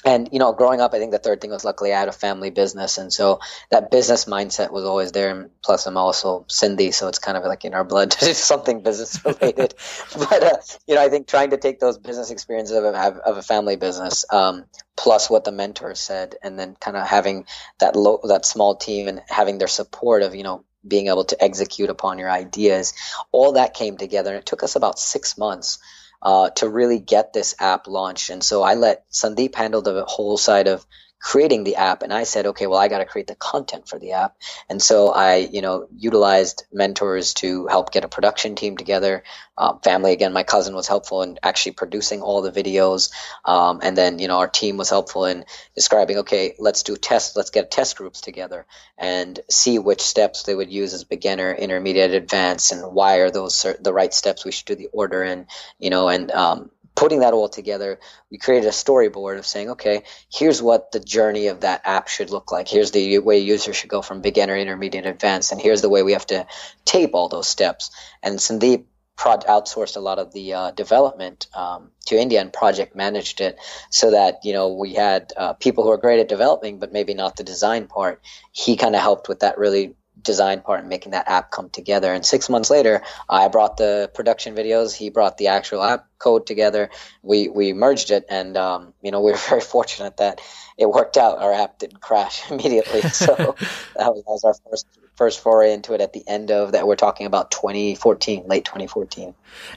[0.04, 2.12] and you know growing up i think the third thing was luckily i had a
[2.12, 2.98] family business.
[2.98, 5.30] And so that business mindset was always there.
[5.30, 8.34] And plus i'm also Sindhi so it's kind of like in our blood to do
[8.34, 9.74] something business related.
[10.18, 13.36] But uh, you know i think trying to take those business experiences of a, of
[13.36, 14.64] a family business um,
[14.96, 17.46] plus what the mentor said and then kind of having
[17.80, 21.42] that low that small team and having their support of you know being able to
[21.42, 22.92] execute upon your ideas
[23.30, 24.30] all that came together.
[24.30, 25.78] And it took us about six months
[26.22, 28.30] uh, to really get this app launched.
[28.30, 30.86] And so I let Sandeep handle the whole side of
[31.22, 33.98] creating the app and i said okay well i got to create the content for
[33.98, 34.36] the app.
[34.68, 39.22] And so i you know utilized mentors to help get a production team together.
[39.56, 43.12] Um, family again my cousin was helpful in actually producing all the videos.
[43.44, 45.44] Um, and then you know our team was helpful in
[45.76, 48.66] describing okay let's do tests let's get test groups together
[48.98, 53.64] and see which steps they would use as beginner intermediate advanced and why are those
[53.80, 55.46] the right steps we should do the order in
[55.78, 57.98] you know and um, putting that all together,
[58.30, 62.30] we created a storyboard of saying, okay, here's what the journey of that app should
[62.30, 62.68] look like.
[62.68, 66.12] Here's the way users should go from beginner, intermediate, advanced, and here's the way we
[66.12, 66.46] have to
[66.84, 67.90] tape all those steps.
[68.22, 68.84] And Sandeep
[69.18, 73.56] outsourced a lot of the uh, development um, to India and project managed it
[73.90, 77.14] so that you know we had uh, people who are great at developing but maybe
[77.14, 78.20] not the design part.
[78.50, 82.12] He kind of helped with that really design part and making that app come together.
[82.12, 84.94] And six months later, I brought the production videos.
[84.94, 86.90] He brought the actual app code together.
[87.22, 90.40] We we merged it, and um, you know we were very fortunate that
[90.78, 91.38] it worked out.
[91.38, 95.92] Our app didn't crash immediately, so that was, that was our first first foray into
[95.92, 96.86] it at the end of that.
[96.86, 99.34] We're talking about 2014, late 2014.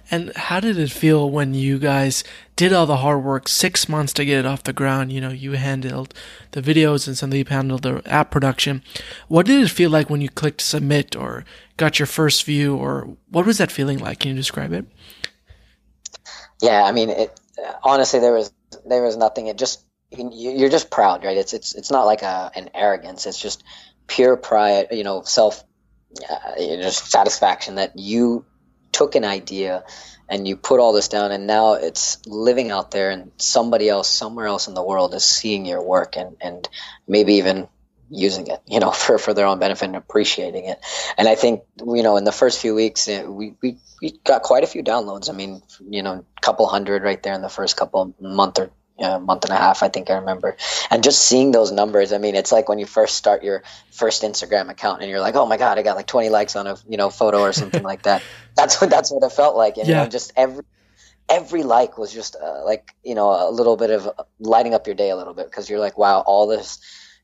[0.10, 2.24] And how did it feel when you guys
[2.56, 5.12] did all the hard work, six months to get it off the ground?
[5.12, 6.14] You know, you handled
[6.52, 8.82] the videos and Sandeep handled the app production.
[9.28, 11.44] What did it feel like when you clicked submit or
[11.78, 14.20] got your first view, or what was that feeling like?
[14.20, 14.86] Can you describe it?
[16.62, 17.40] Yeah, I mean, it,
[17.84, 18.52] honestly, there was
[18.86, 19.48] there was nothing.
[19.48, 21.38] It just you're just proud, right?
[21.38, 23.26] It's it's it's not like a an arrogance.
[23.26, 23.64] It's just
[24.08, 25.64] pure pride, you know, self,
[26.30, 28.46] uh, just satisfaction that you
[28.92, 29.84] took an idea
[30.28, 34.08] and you put all this down, and now it's living out there, and somebody else
[34.08, 36.68] somewhere else in the world is seeing your work and and
[37.08, 37.68] maybe even
[38.10, 40.80] using it, you know, for, for their own benefit and appreciating it.
[41.18, 44.64] And I think, you know, in the first few weeks, we, we, we got quite
[44.64, 45.30] a few downloads.
[45.30, 48.72] I mean, you know, a couple hundred right there in the first couple month or
[49.00, 50.56] a month and a half, I think I remember.
[50.90, 54.24] And just seeing those numbers, I mean, it's like when you first start your first
[54.24, 56.78] Instagram account and you're like, oh my God, I got like 20 likes on a,
[56.88, 58.24] you know, photo or something like that.
[58.56, 59.76] That's what, that's what it felt like.
[59.76, 59.98] And, yeah.
[59.98, 60.64] you know, just every,
[61.28, 64.96] every like was just uh, like, you know, a little bit of lighting up your
[64.96, 66.80] day a little bit because you're like, wow, all this,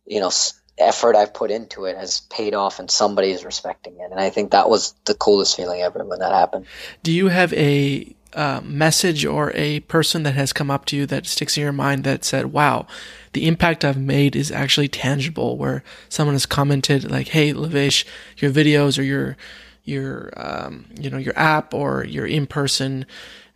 [0.06, 0.30] you know,
[0.78, 4.12] effort I've put into it has paid off and somebody is respecting it.
[4.12, 6.66] And I think that was the coolest feeling ever when that happened.
[7.02, 11.06] Do you have a uh, message or a person that has come up to you
[11.08, 12.88] that sticks in your mind that said, wow,
[13.34, 18.06] the impact I've made is actually tangible where someone has commented like, Hey, Lavesh,
[18.38, 19.38] your videos or your,
[19.84, 23.06] your, um, you know, your app or your in-person,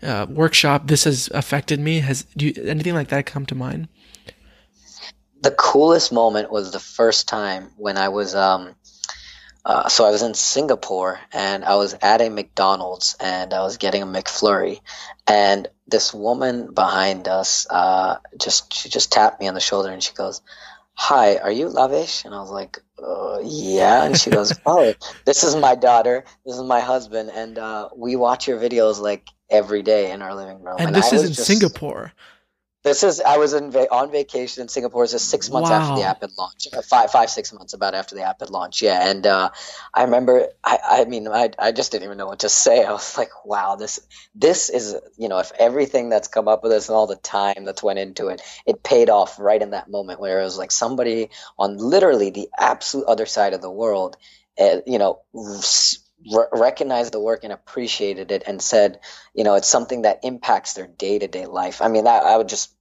[0.03, 1.99] uh, workshop, this has affected me.
[1.99, 3.87] Has do you, anything like that come to mind?
[5.45, 8.75] the coolest moment was the first time when I was um,
[9.65, 13.77] uh, so I was in Singapore and I was at a McDonald's and I was
[13.77, 14.79] getting a McFlurry,
[15.25, 20.03] and this woman behind us uh, just she just tapped me on the shoulder and
[20.03, 20.41] she goes,
[20.93, 24.93] "Hi, are you Lavesh?" And I was like, uh, "Yeah," and she goes, "Oh,
[25.25, 26.25] this is my daughter.
[26.45, 30.35] This is my husband, and uh, we watch your videos like every day in our
[30.35, 32.13] living room." And, and this I is in just, Singapore.
[32.85, 35.07] This is I was in va- on vacation in Singapore.
[35.07, 35.77] Just six months wow.
[35.77, 38.51] after the app had launched, uh, five five six months about after the app had
[38.51, 38.83] launched.
[38.83, 39.49] Yeah, and uh,
[39.91, 40.49] I remember.
[40.63, 42.83] I, I mean, I, I just didn't even know what to say.
[42.85, 43.99] I was like, wow, this
[44.35, 47.65] this is you know, if everything that's come up with this and all the time
[47.65, 50.71] that's went into it, it paid off right in that moment where it was like
[50.71, 54.15] somebody on literally the absolute other side of the world,
[54.59, 55.21] uh, you know.
[56.53, 58.99] recognized the work and appreciated it and said,
[59.35, 61.81] you know, it's something that impacts their day to day life.
[61.81, 62.74] I mean, that I would just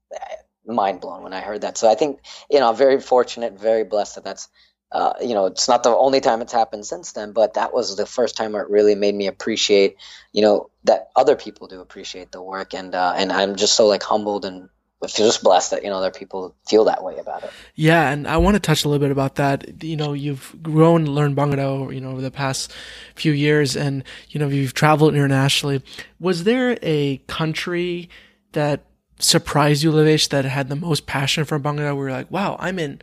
[0.67, 1.77] mind blown when I heard that.
[1.77, 4.49] So I think you know, very fortunate, very blessed that that's.
[4.93, 7.97] Uh, you know, it's not the only time it's happened since then, but that was
[7.97, 9.97] the first time it really made me appreciate,
[10.33, 13.89] you know, that other people do appreciate the work, and uh, and I'm just so
[13.89, 14.69] like humbled and
[15.13, 17.51] just blessed that you know other people feel that way about it.
[17.75, 19.83] Yeah, and I want to touch a little bit about that.
[19.83, 22.73] You know, you've grown Learn Bhangra, you know, over the past
[23.15, 25.83] few years, and you know, you've traveled internationally.
[26.21, 28.09] Was there a country
[28.53, 28.85] that
[29.19, 31.97] surprised you, Lavesh, that had the most passion for Bhangra?
[31.97, 33.01] Where you're like, wow, I'm in,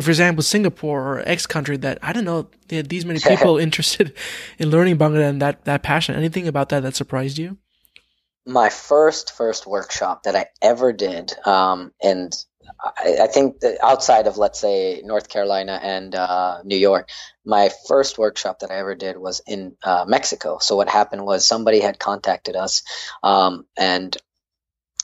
[0.00, 3.58] for example, Singapore or X country that I don't know they had these many people
[3.58, 4.14] interested
[4.58, 6.14] in learning Bhangra and that, that passion.
[6.14, 7.58] Anything about that that surprised you?
[8.44, 12.34] My first, first workshop that I ever did, um, and
[12.98, 17.08] I, I, think outside of, let's say, North Carolina and uh, New York,
[17.44, 20.58] my first workshop that I ever did was in uh, Mexico.
[20.60, 22.82] So what happened was somebody had contacted us,
[23.22, 24.16] um, and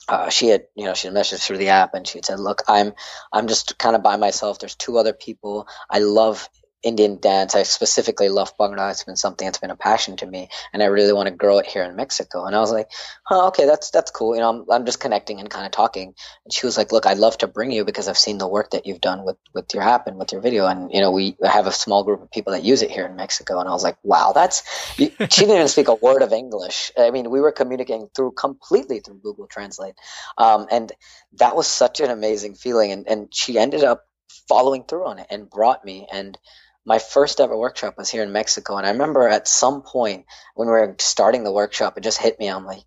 [0.09, 2.39] uh, she had, you know, she had messaged through the app and she had said,
[2.39, 2.93] "Look, I'm,
[3.33, 4.59] I'm just kind of by myself.
[4.59, 5.67] There's two other people.
[5.89, 6.49] I love
[6.81, 7.55] Indian dance.
[7.55, 8.91] I specifically love Bhangra.
[8.91, 11.59] It's been something that's been a passion to me, and I really want to grow
[11.59, 12.45] it here in Mexico.
[12.45, 12.89] And I was like,
[13.29, 14.33] oh, okay, that's that's cool.
[14.35, 16.13] You know, I'm, I'm just connecting and kind of talking.
[16.45, 18.71] And she was like, look, I'd love to bring you because I've seen the work
[18.71, 21.35] that you've done with with your app and with your video, and you know, we
[21.43, 23.59] have a small group of people that use it here in Mexico.
[23.59, 24.63] And I was like, wow, that's.
[24.95, 26.91] she didn't even speak a word of English.
[26.97, 29.95] I mean, we were communicating through completely through Google Translate,
[30.37, 30.93] um, and
[31.33, 32.93] that was such an amazing feeling.
[32.93, 34.05] And and she ended up
[34.47, 36.37] following through on it and brought me and
[36.85, 38.77] my first ever workshop was here in Mexico.
[38.77, 42.39] And I remember at some point when we were starting the workshop, it just hit
[42.39, 42.47] me.
[42.47, 42.83] I'm like,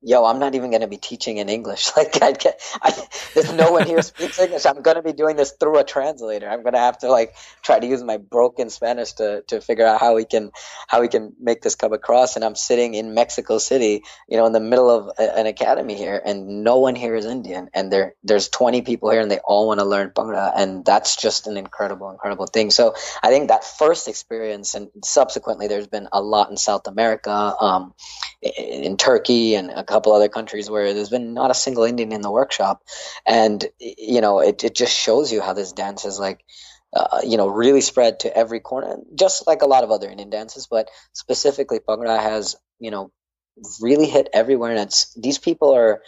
[0.00, 1.90] yo, I'm not even going to be teaching in English.
[1.98, 2.36] Like, I
[2.80, 4.66] I, there's no one here speaks English.
[4.66, 6.48] I'm going to be doing this through a translator.
[6.48, 9.84] I'm going to have to like try to use my broken Spanish to, to figure
[9.84, 10.52] out how we can,
[10.86, 12.36] how we can make this come across.
[12.36, 15.96] And I'm sitting in Mexico City, you know, in the middle of a, an academy
[15.96, 17.68] here and no one here is Indian.
[17.74, 20.52] And there, there's 20 people here and they all want to learn Bhangra.
[20.54, 22.70] And that's just an incredible, incredible thing.
[22.70, 27.32] So I think that first experience and subsequently there's been a lot in South America,
[27.60, 27.94] um,
[28.40, 32.20] in, in Turkey and couple other countries where there's been not a single Indian in
[32.20, 32.82] the workshop,
[33.26, 36.44] and you know it, it just shows you how this dance is like.
[36.90, 40.30] Uh, you know, really spread to every corner, just like a lot of other Indian
[40.30, 43.12] dances, but specifically Bhangra has, you know,
[43.82, 44.70] really hit everywhere.
[44.70, 46.00] And it's these people are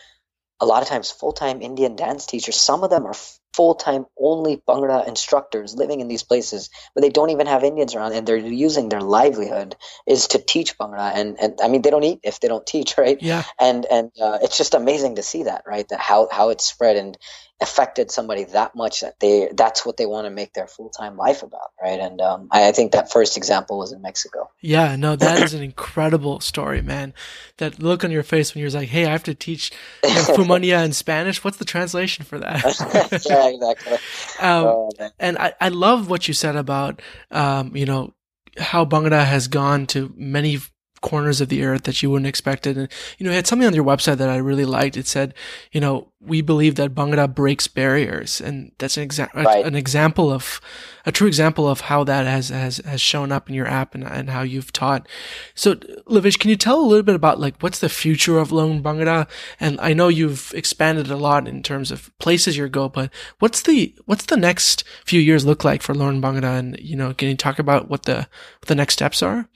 [0.59, 2.57] a lot of times full time Indian dance teachers.
[2.57, 3.15] Some of them are
[3.55, 8.13] full-time only Bhangra instructors living in these places but they don't even have Indians around
[8.13, 12.05] and they're using their livelihood is to teach Bhangra and, and I mean they don't
[12.05, 13.21] eat if they don't teach right?
[13.21, 13.45] Yeah.
[13.59, 15.89] And and uh, it's just amazing to see that right?
[15.89, 17.17] That how how it's spread and
[17.61, 21.43] affected somebody that much that they that's what they want to make their full-time life
[21.43, 22.01] about right?
[22.01, 24.51] And um, I, I, think that first example was in mexico.
[24.61, 27.13] Yeah no that is an incredible story man.
[27.59, 29.71] That look on your face when you're like hey i have to teach
[30.03, 31.45] you know, Phumniyan in spanish?
[31.45, 32.65] What's the translation for that?
[33.29, 33.99] Yeah exactly.
[34.41, 38.15] Um, oh, and I, I love what you said about um, you know
[38.59, 40.61] how Bhangra has gone to many
[41.01, 42.77] corners of the earth that you wouldn't expect it.
[42.77, 44.97] And, you know, it had something on your website that I really liked.
[44.97, 45.35] It said,
[45.73, 48.41] you know, we believe that Bhangra breaks barriers.
[48.41, 49.65] And that's an, exa- right.
[49.65, 50.61] an example of,
[51.07, 54.05] a true example of how that has, has, has shown up in your app and,
[54.05, 55.09] and how you've taught.
[55.55, 58.83] So, Lavesh, can you tell a little bit about like what's the future of Learn
[58.83, 59.27] Bhangra?
[59.59, 63.63] And I know you've expanded a lot in terms of places you go, but what's
[63.63, 66.59] the, what's the next few years look like for Learn Bhangra?
[66.59, 69.49] And, you know, can you talk about what the, what the next steps are?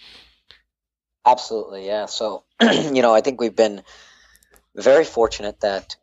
[1.27, 2.07] Absolutely, yeah.
[2.07, 3.83] So, you know, I think we've been
[4.77, 5.97] very fortunate that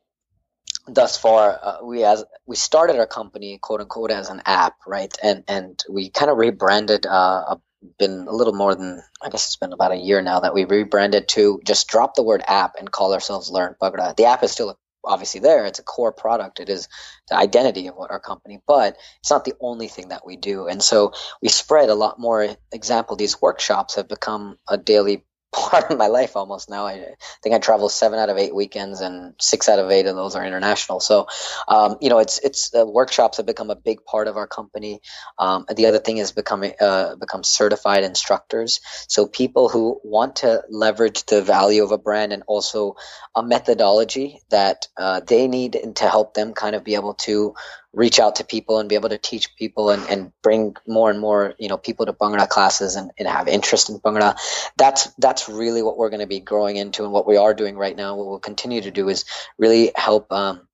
[0.88, 5.16] thus far uh, we as we started our company quote unquote as an app, right?
[5.22, 7.06] And and we kind of rebranded.
[7.06, 7.58] Uh,
[7.98, 10.66] been a little more than I guess it's been about a year now that we
[10.66, 14.16] rebranded to just drop the word app and call ourselves Learn Bhangra.
[14.16, 15.66] The app is still a obviously there.
[15.66, 16.60] It's a core product.
[16.60, 16.88] It is
[17.30, 20.68] the identity of what our company, but it's not the only thing that we do.
[20.68, 22.48] And so we spread a lot more.
[22.72, 26.86] Example, these workshops have become a daily part of my life almost now.
[26.86, 30.16] I think I travel seven out of eight weekends, and six out of eight of
[30.16, 31.00] those are international.
[31.00, 31.28] So,
[31.68, 35.02] um, you know, it's it's uh, workshops have become a big part of our company.
[35.38, 38.80] Um, the other thing is becoming uh, become certified instructors.
[39.08, 42.96] So people who want to leverage the value of a brand and also
[43.36, 47.56] a methodology that uh, they need to help them kind of be able to
[47.94, 51.20] reach out to people and be able to teach people and, and bring more and
[51.20, 54.36] more you know people to Bhangra classes and, and have interest in Bhangra.
[54.78, 57.78] That's that's really what we're going to be growing into and what we are doing
[57.78, 58.16] right now.
[58.16, 59.26] What we'll continue to do is
[59.58, 60.68] really help um,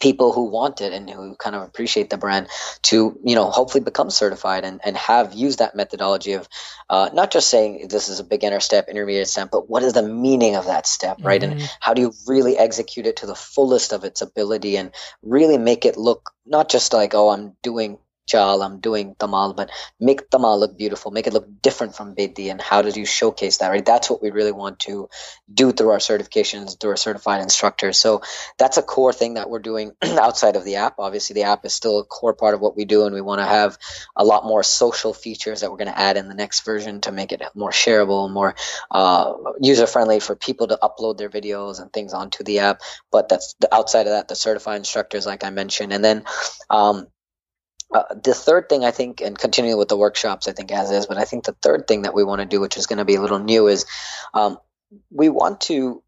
[0.00, 2.48] people who want it and who kind of appreciate the brand
[2.82, 6.48] to you know hopefully become certified and, and have used that methodology of
[6.88, 10.02] uh, not just saying this is a beginner step intermediate step but what is the
[10.02, 11.52] meaning of that step right mm-hmm.
[11.52, 14.90] and how do you really execute it to the fullest of its ability and
[15.22, 17.98] really make it look not just like oh i'm doing
[18.38, 22.60] I'm doing dhamaal, but make dhamaal look beautiful, make it look different from Bedi, and
[22.60, 23.84] how did you showcase that, right?
[23.84, 25.08] That's what we really want to
[25.52, 27.98] do through our certifications, through our certified instructors.
[27.98, 28.22] So
[28.58, 30.94] that's a core thing that we're doing outside of the app.
[30.98, 33.40] Obviously, the app is still a core part of what we do, and we want
[33.40, 33.78] to have
[34.16, 37.12] a lot more social features that we're going to add in the next version to
[37.12, 38.54] make it more shareable, more
[38.90, 42.80] uh, user friendly for people to upload their videos and things onto the app.
[43.10, 46.24] But that's the outside of that, the certified instructors, like I mentioned, and then
[46.68, 47.06] um,
[47.92, 51.06] uh, the third thing I think, and continuing with the workshops, I think as is,
[51.06, 53.04] but I think the third thing that we want to do, which is going to
[53.04, 53.86] be a little new, is
[54.32, 54.58] um,
[55.10, 56.02] we want to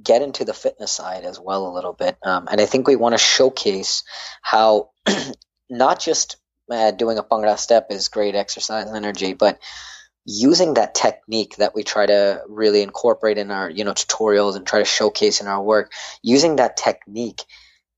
[0.00, 2.96] get into the fitness side as well a little bit, um, and I think we
[2.96, 4.02] want to showcase
[4.42, 4.90] how
[5.70, 6.36] not just
[6.70, 9.60] uh, doing a Bhangra step is great exercise and energy, but
[10.24, 14.66] using that technique that we try to really incorporate in our you know tutorials and
[14.66, 17.42] try to showcase in our work, using that technique,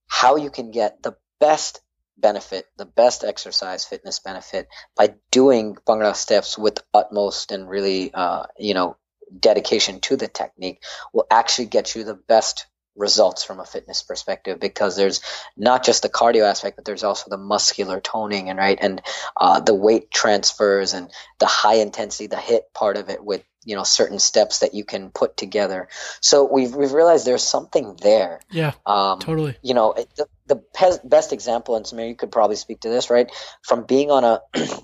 [0.09, 1.81] how you can get the best
[2.21, 8.47] benefit, the best exercise fitness benefit by doing Bhangra steps with utmost and really, uh,
[8.59, 8.97] you know,
[9.39, 12.67] dedication to the technique will actually get you the best
[13.01, 15.21] results from a fitness perspective because there's
[15.57, 19.03] not just the cardio aspect but there's also the muscular toning and right and
[19.37, 23.77] uh, the weight transfers and the high intensity the hit part of it with you
[23.77, 25.89] know certain steps that you can put together.
[26.21, 28.41] So we've, we've realized there's something there.
[28.51, 29.57] Yeah um, totally.
[29.63, 33.31] you know the, the best example and Samir you could probably speak to this right
[33.63, 34.41] from being on a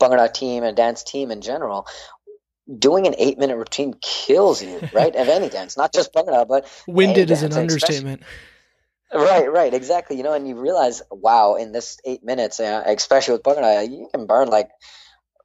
[0.00, 1.86] Bhangra team and dance team in general
[2.78, 5.14] doing an eight minute routine kills you, right?
[5.14, 8.22] of any dance, not just Bhangra, but winded is an understatement.
[9.14, 10.16] Right, right, exactly.
[10.16, 14.08] You know, and you realize, wow, in this eight minutes, uh, especially with Bhangra, you
[14.12, 14.70] can burn like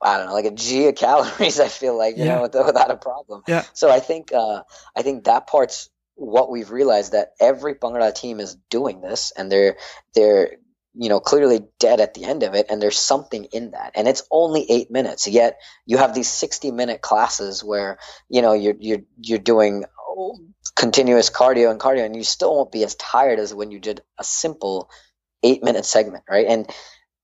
[0.01, 1.59] I don't know, like a G of calories.
[1.59, 2.35] I feel like you yeah.
[2.35, 3.43] know without a problem.
[3.47, 3.63] Yeah.
[3.73, 4.63] So I think uh,
[4.95, 9.51] I think that part's what we've realized that every Bhangra team is doing this, and
[9.51, 9.77] they're
[10.15, 10.57] they're
[10.95, 13.93] you know clearly dead at the end of it and there's something in that.
[13.95, 17.97] And it's only eight minutes yet you have these 60 minute classes where
[18.29, 19.85] you know you're you're you're doing
[20.75, 24.01] continuous cardio and cardio and you still won't be as tired as when you did
[24.19, 24.89] a simple
[25.43, 26.47] eight minute segment right?
[26.47, 26.69] And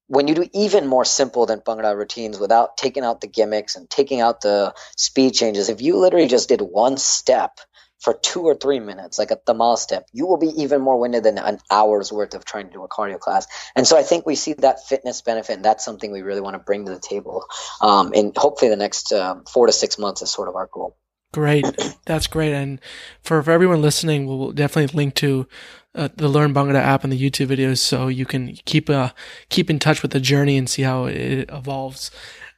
[0.07, 3.89] when you do even more simple than Bhangra routines without taking out the gimmicks and
[3.89, 7.59] taking out the speed changes if you literally just did one step
[7.99, 11.23] for two or three minutes, like a dhamaal step, you will be even more winded
[11.23, 13.47] than an hour's worth of trying to do a cardio class.
[13.75, 16.55] And so I think we see that fitness benefit, and that's something we really want
[16.55, 17.45] to bring to the table.
[17.81, 20.95] Um, and hopefully the next um, four to six months is sort of our goal.
[21.33, 21.65] Great.
[22.05, 22.53] That's great.
[22.53, 22.79] And
[23.21, 25.47] for, for everyone listening, we'll definitely link to
[25.93, 29.09] uh, the Learn Bhangra app and the YouTube videos so you can keep uh,
[29.49, 32.11] keep in touch with the journey and see how it evolves.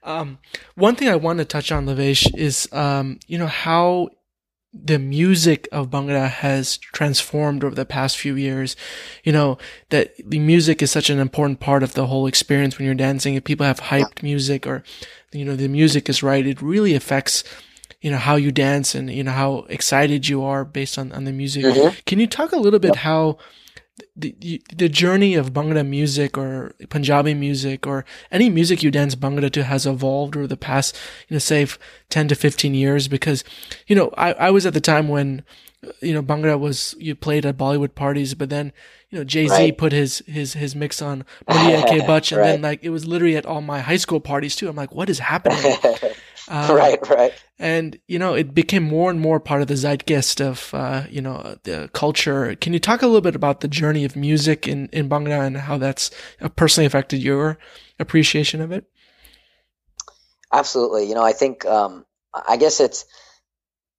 [0.03, 0.39] Um,
[0.75, 4.09] one thing I want to touch on, Lavesh, is um, you know how
[4.73, 8.75] the music of Bhangra has transformed over the past few years.
[9.23, 9.57] You know,
[9.89, 13.35] that the music is such an important part of the whole experience when you're dancing.
[13.35, 14.83] If people have hyped music or,
[15.31, 17.43] you know, the music is right, it really affects,
[18.01, 21.23] you know, how you dance and, you know, how excited you are based on, on
[21.23, 21.65] the music.
[21.65, 21.99] Mm-hmm.
[22.05, 23.39] Can you talk a little bit how
[24.15, 29.51] the, the journey of Bhangra music or Punjabi music or any music you dance Bhangra
[29.51, 30.95] to has evolved over the past,
[31.27, 31.67] you know, say
[32.09, 33.43] 10 to 15 years because,
[33.87, 35.43] you know, I, I was at the time when,
[36.01, 38.73] you know, Bhangra was, you played at Bollywood parties, but then,
[39.09, 39.77] you know, Jay Z right.
[39.77, 42.47] put his, his, his mix on Mundiya Ke Bach and right.
[42.47, 44.67] then like it was literally at all my high school parties too.
[44.67, 45.75] I'm like, what is happening?
[46.49, 47.33] Um, right, right.
[47.59, 51.21] And you know, it became more and more part of the zeitgeist of uh, you
[51.21, 52.55] know the culture.
[52.55, 55.57] Can you talk a little bit about the journey of music in in Bhangra and
[55.57, 56.09] how that's
[56.41, 57.59] uh, personally affected your
[57.99, 58.85] appreciation of it?
[60.51, 61.07] Absolutely.
[61.07, 63.05] You know, I think um, I guess it's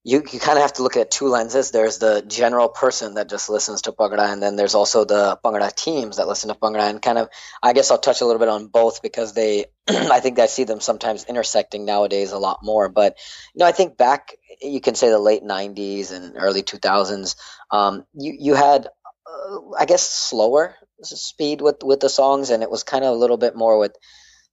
[0.03, 1.71] you, you kind of have to look at two lenses.
[1.71, 5.75] There's the general person that just listens to Bhangra, and then there's also the Bhangra
[5.75, 6.89] teams that listen to Bhangra.
[6.89, 7.29] And kind of,
[7.63, 10.65] I guess I'll touch a little bit on both because they, I think I see
[10.65, 12.89] them sometimes intersecting nowadays a lot more.
[12.89, 13.19] But,
[13.55, 17.37] you know, I think back, you can say the late 90s and early 2000s,
[17.71, 22.71] um, you, you had, uh, I guess, slower speed with, with the songs, and it
[22.71, 23.93] was kind of a little bit more with,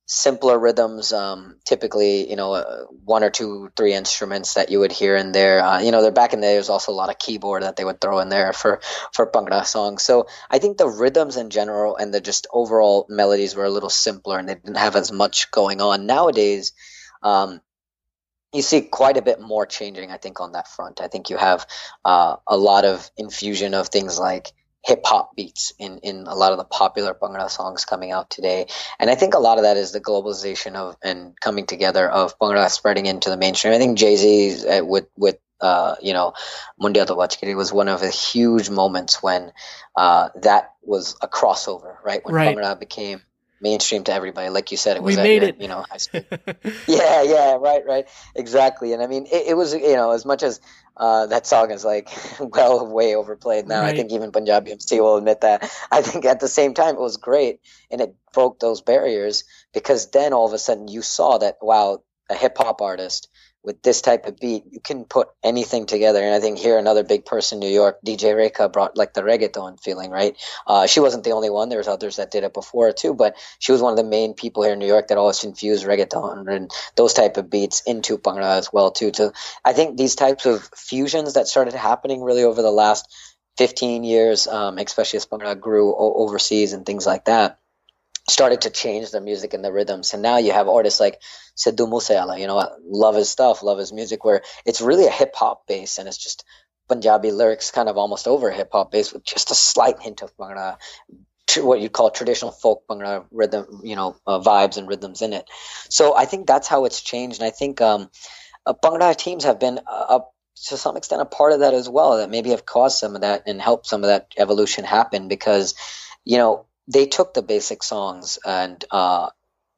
[0.09, 4.93] simpler rhythms um, typically you know uh, one or two three instruments that you would
[4.93, 5.61] hear in there.
[5.61, 7.75] Uh, you know they're back in the day there's also a lot of keyboard that
[7.75, 8.79] they would throw in there for
[9.13, 10.01] for bhangra songs.
[10.03, 13.89] So i think the rhythms in general and the just overall melodies were a little
[13.89, 16.05] simpler and they didn't have as much going on.
[16.05, 16.71] Nowadays
[17.21, 17.59] um,
[18.53, 21.01] you see quite a bit more changing i think on that front.
[21.01, 21.67] I think you have
[22.05, 24.53] uh, a lot of infusion of things like
[24.87, 28.67] hip hop beats in, in a lot of the popular Bhangra songs coming out today.
[28.99, 32.39] And I think a lot of that is the globalization of and coming together of
[32.39, 33.73] Bhangra spreading into the mainstream.
[33.73, 36.33] I think Jay Z uh, with with uh, you know,
[36.81, 39.51] Mundiya To Bachkiri was one of the huge moments when
[39.95, 42.23] uh, that was a crossover, right?
[42.23, 42.55] When right.
[42.55, 43.21] Bhangra became
[43.61, 44.49] mainstream to everybody.
[44.49, 45.61] Like you said, it was we made your, it.
[45.61, 45.85] You know,
[46.87, 48.93] yeah, yeah, right, right, exactly.
[48.93, 50.59] And I mean, it, it was you know as much as
[50.95, 53.81] uh, that song is like well way overplayed now.
[53.81, 53.93] Right.
[53.93, 55.69] I think even Panjabi MC will admit that.
[55.91, 57.59] I think at the same time it was great
[57.91, 59.43] and it broke those barriers
[59.73, 63.29] because then all of a sudden you saw that wow, a hip hop artist
[63.67, 66.23] with this type of beat, you can put anything together.
[66.23, 69.21] And I think here another big person, in New York, DJ Rekha brought like the
[69.21, 70.37] reggaeton feeling, right?
[70.65, 71.67] Uh, she wasn't the only one.
[71.67, 74.33] There was others that did it before too, but she was one of the main
[74.33, 78.17] people here in New York that always infused reggaeton and those type of beats into
[78.17, 79.11] Bhangra as well too.
[79.13, 79.33] So
[79.65, 83.13] I think these types of fusions that started happening really over the last
[83.57, 87.59] 15 years, um, especially as Bhangra grew overseas and things like that
[88.29, 90.13] started to change the music and the rhythms.
[90.13, 91.21] And now you have artists like
[91.55, 95.33] Sidhu Moosewala, you know, love his stuff, love his music, where it's really a hip
[95.35, 96.43] hop base and it's just
[96.89, 100.35] Punjabi lyrics kind of almost over hip hop base with just a slight hint of
[100.37, 100.77] Bhangra,
[101.57, 105.45] what you'd call traditional folk Bhangra rhythm, you know, uh, vibes and rhythms in it.
[105.89, 107.39] So I think that's how it's changed.
[107.39, 108.09] And I think um,
[108.65, 110.19] uh, Bhangra teams have been uh,
[110.65, 113.21] to some extent a part of that as well, that maybe have caused some of
[113.21, 115.75] that and helped some of that evolution happen because,
[116.25, 119.29] you know, they took the basic songs and uh,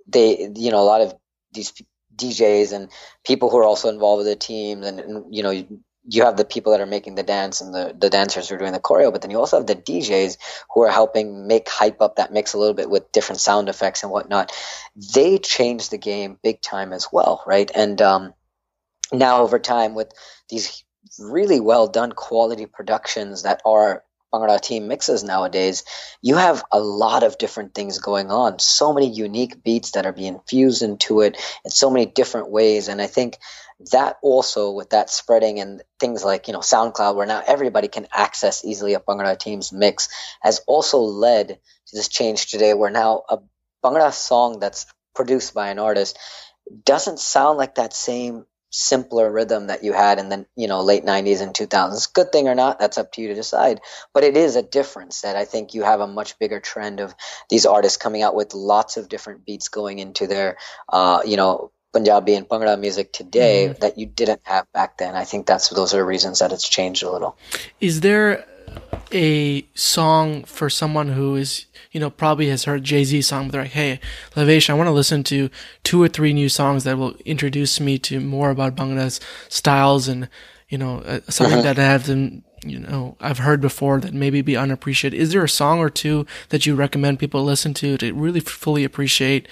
[0.08, 1.16] they, you know, a lot of
[1.52, 1.74] these
[2.16, 2.90] DJs and
[3.26, 6.38] people who are also involved with the team, and, and you know, you, you have
[6.38, 8.80] the people that are making the dance and the, the dancers who are doing the
[8.80, 10.38] choreo, but then you also have the DJs
[10.74, 14.04] who are helping make hype up that mix a little bit with different sound effects
[14.04, 14.52] and whatnot.
[15.14, 17.70] They changed the game big time as well, right?
[17.74, 18.34] And um,
[19.12, 20.12] now over time with
[20.50, 20.84] these
[21.20, 24.04] really well done quality productions that are
[24.34, 25.84] Bhangra team mixes nowadays,
[26.22, 28.60] you have a lot of different things going on.
[28.60, 32.88] So many unique beats that are being fused into it in so many different ways.
[32.88, 33.38] And I think
[33.92, 38.08] that also with that spreading and things like, you know, SoundCloud where now everybody can
[38.14, 40.10] access easily a Bhangra team's mix
[40.42, 43.40] has also led to this change today where now a
[43.84, 46.18] Bhangra song that's produced by an artist
[46.86, 51.04] doesn't sound like that same simpler rhythm that you had in the you know late
[51.04, 53.82] 90s and 2000s good thing or not that's up to you to decide
[54.14, 57.16] but it is a difference that i think you have a much bigger trend of
[57.50, 60.58] these artists coming out with lots of different beats going into their
[60.90, 63.80] uh, you know Punjabi and Bhangra music today mm-hmm.
[63.80, 65.16] that you didn't have back then.
[65.16, 67.36] I think that's those are reasons that it's changed a little.
[67.82, 68.46] Is there
[69.12, 73.54] a song for someone who is, you know, probably has heard Jay Z song, but
[73.54, 74.00] they're like, hey,
[74.36, 75.50] Lavesh, I want to listen to
[75.84, 80.30] two or three new songs that will introduce me to more about Bhangra's styles and,
[80.70, 81.64] you know, uh, something mm-hmm.
[81.64, 85.20] that I haven't, you know, I've heard before that maybe be unappreciated.
[85.20, 88.84] Is there a song or two that you recommend people listen to to really fully
[88.84, 89.48] appreciate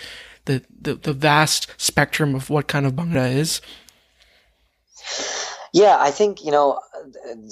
[0.45, 3.61] the, the, the vast spectrum of what kind of Bhangra is?
[5.74, 6.80] Yeah, I think, you know,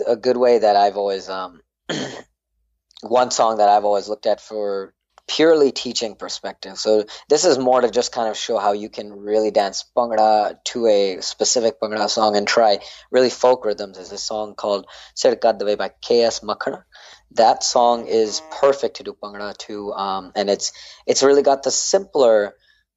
[0.07, 1.61] a good way that I've always, um,
[3.01, 4.93] one song that I've always looked at for
[5.27, 6.77] purely teaching perspective.
[6.77, 10.57] So this is more to just kind of show how you can really dance Bhangra
[10.65, 12.79] to a specific Bhangra song and try
[13.11, 13.97] really folk rhythms.
[13.97, 14.85] There's a song called
[15.15, 16.41] Sir Kadve by K.S.
[16.41, 16.83] Makhana.
[17.31, 20.71] That song is perfect to do Bhangra to, um, and it's
[21.07, 22.55] it's really got the simpler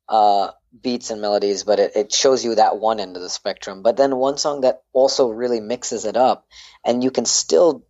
[0.09, 0.51] uh,
[0.83, 3.83] beats and melodies, but it, it shows you that one end of the spectrum.
[3.83, 6.47] But then one song that also really mixes it up,
[6.85, 7.85] and you can still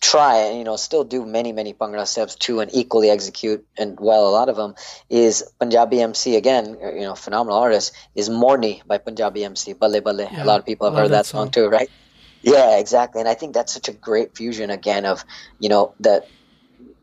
[0.00, 3.98] try and you know still do many many Bhangra steps too and equally execute and
[3.98, 4.74] well a lot of them
[5.08, 10.00] is Panjabi MC again uh, you know phenomenal artist is Morni by Panjabi MC Balle
[10.00, 10.28] Balle.
[10.30, 11.46] Yeah, a lot of people have heard that, that song.
[11.46, 11.50] song.
[11.50, 11.90] too right?
[12.42, 13.20] Yeah exactly.
[13.20, 15.24] And I think that's such a great fusion again of
[15.58, 16.28] you know that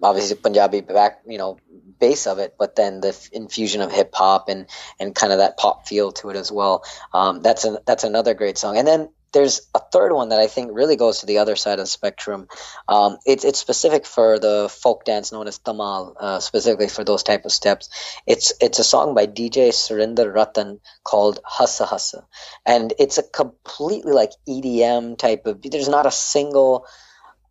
[0.03, 1.57] obviously Punjabi back you know
[1.99, 4.67] base of it, but then the infusion of hip hop and
[4.99, 6.83] and kind of that pop feel to it as well.
[7.13, 8.77] Um, that's an, that's another great song.
[8.77, 11.79] And then there's a third one that I think really goes to the other side
[11.79, 12.47] of the spectrum.
[12.87, 17.23] Um, it's it's specific for the folk dance known as Dhamaal, uh, specifically for those
[17.23, 17.89] type of steps.
[18.27, 22.25] It's it's a song by DJ Surinder Ratan called Hassa Hassa,
[22.65, 25.61] and it's a completely like EDM type of.
[25.61, 26.85] There's not a single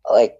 [0.09, 0.37] like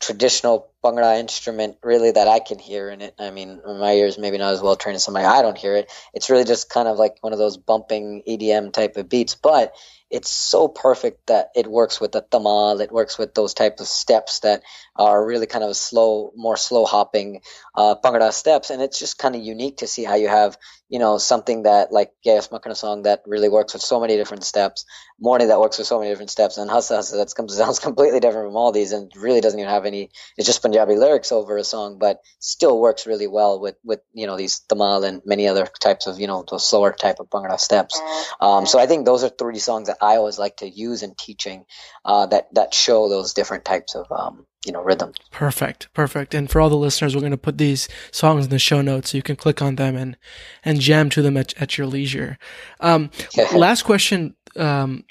[0.00, 3.14] traditional Bhangra instrument really that I can hear in it.
[3.18, 5.24] I mean, my ears maybe not as well trained as somebody.
[5.26, 5.90] I don't hear it.
[6.14, 9.74] It's really just kind of like one of those bumping EDM type of beats, but
[10.10, 12.80] it's so perfect that it works with the dhamaal.
[12.80, 14.62] It works with those type of steps that
[14.94, 17.40] are really kind of slow, more slow hopping
[17.74, 20.56] uh, Bhangra steps, and it's just kind of unique to see how you have
[20.88, 22.48] you know something that like K.S.
[22.48, 24.84] Makhana song that really works with so many different steps,
[25.22, 28.48] Morni that works with so many different steps, and Hassa Hassa that sounds completely different
[28.48, 30.10] from all these, and really doesn't even have any.
[30.36, 34.26] It's just Punjabi lyrics over a song, but still works really well with with you
[34.26, 37.58] know these dhamaal and many other types of you know those slower type of Bhangra
[37.58, 38.00] steps.
[38.40, 41.14] Um, so I think those are three songs that I always like to use in
[41.14, 41.64] teaching
[42.04, 45.12] uh, that that show those different types of um, you know rhythm.
[45.30, 46.34] Perfect, perfect.
[46.34, 49.10] And for all the listeners, we're going to put these songs in the show notes
[49.10, 50.16] so you can click on them and
[50.64, 52.38] and jam to them at, at your leisure.
[52.80, 53.10] Um,
[53.54, 54.34] last question.
[54.56, 55.04] Um,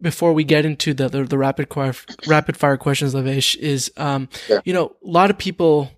[0.00, 1.68] before we get into the the, the rapid
[2.26, 4.62] rapid fire questions, Lavesh, is um, sure.
[4.64, 5.90] you know a lot of people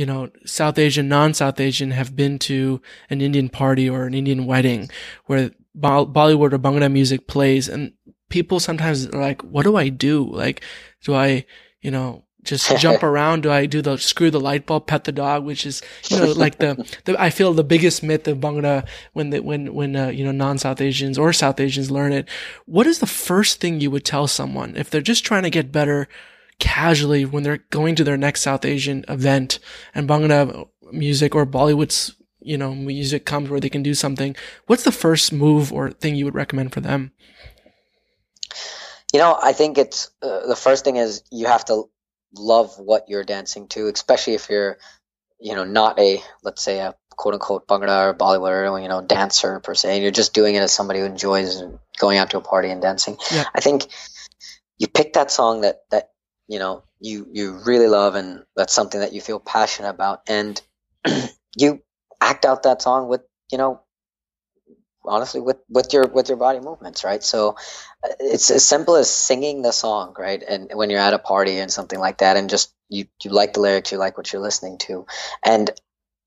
[0.00, 4.46] you know, South Asian, non-South Asian have been to an Indian party or an Indian
[4.46, 4.88] wedding
[5.26, 7.92] where Bollywood or Bhangra music plays and
[8.28, 10.24] people sometimes are like, what do I do?
[10.24, 10.62] Like,
[11.04, 11.44] do I,
[11.82, 13.42] you know, just jump around?
[13.42, 16.32] Do I do the screw the light bulb, pet the dog, which is you know
[16.32, 20.08] like the, the I feel the biggest myth of Bhangra when the, when when uh,
[20.08, 22.28] you know non South Asians or South Asians learn it.
[22.66, 25.72] What is the first thing you would tell someone if they're just trying to get
[25.72, 26.08] better
[26.58, 29.58] casually when they're going to their next South Asian event
[29.94, 34.36] and Bhangra music or Bollywood's you know music comes where they can do something?
[34.66, 37.12] What's the first move or thing you would recommend for them?
[39.12, 41.84] You know, I think it's uh, the first thing is you have to
[42.34, 44.78] love what you're dancing to, especially if you're,
[45.40, 49.02] you know, not a let's say a quote unquote Bhangra or Bollywood or you know
[49.02, 49.94] dancer per se.
[49.94, 51.62] And you're just doing it as somebody who enjoys
[51.98, 53.18] going out to a party and dancing.
[53.32, 53.44] Yeah.
[53.54, 53.86] I think
[54.78, 56.10] you pick that song that that
[56.48, 60.60] you know you you really love and that's something that you feel passionate about, and
[61.56, 61.82] you
[62.30, 63.80] act out that song with you know
[65.04, 67.22] honestly with with your with your body movements right?
[67.22, 67.56] So
[68.04, 70.42] uh, it's as simple as singing the song right?
[70.42, 73.54] And when you're at a party and something like that and just you you like
[73.54, 75.06] the lyrics you like what you're listening to
[75.42, 75.70] and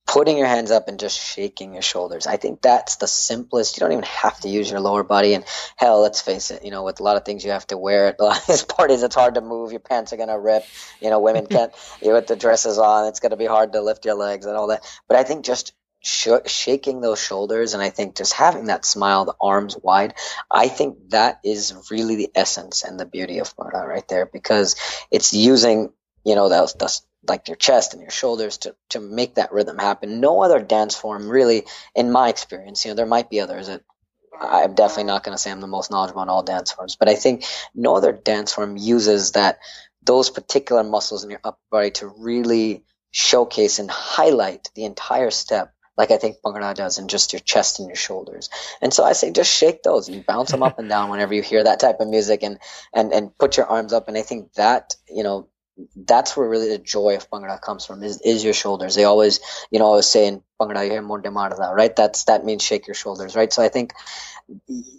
[0.06, 3.82] putting your hands up and just shaking your shoulders i think that's the simplest you
[3.82, 5.34] don't even have to use your lower body.
[5.34, 5.46] And
[5.78, 8.08] hell let's face it you know with a lot of things you have to wear
[8.08, 10.40] at a lot of these parties it's hard to move your pants are going to
[10.40, 10.66] rip
[11.00, 13.82] you know women can't you with the dresses on it's going to be hard to
[13.82, 14.84] lift your legs and all that.
[15.08, 15.74] But i think just
[16.04, 20.14] sh- shaking those shoulders and I think just having that smile, the arms wide,
[20.52, 24.76] I think that is really the essence and the beauty of Bhangra right there because
[25.10, 25.92] it's using,
[26.26, 29.78] you know, those, those like your chest and your shoulders to, to make that rhythm
[29.78, 30.20] happen.
[30.20, 33.82] No other dance form really, in my experience, you know, there might be others that
[34.40, 37.08] I'm definitely not going to say I'm the most knowledgeable on all dance forms, but
[37.08, 39.60] I think no other dance form uses that
[40.04, 45.73] those particular muscles in your upper body to really showcase and highlight the entire step
[45.98, 48.50] like I think Bhangra does, and just your chest and your shoulders.
[48.82, 51.42] And so I say, just shake those and bounce them up and down whenever you
[51.42, 52.60] hear that type of music, and
[52.94, 54.08] and and put your arms up.
[54.08, 55.48] And I think that you know
[55.96, 58.96] that's where really the joy of Bhangra comes from is, is your shoulders.
[58.96, 59.40] They always,
[59.72, 61.96] you know, always say in Bhangra, you hear more demarda, right?
[61.96, 63.52] That's, that means shake your shoulders, right?
[63.52, 63.94] So I think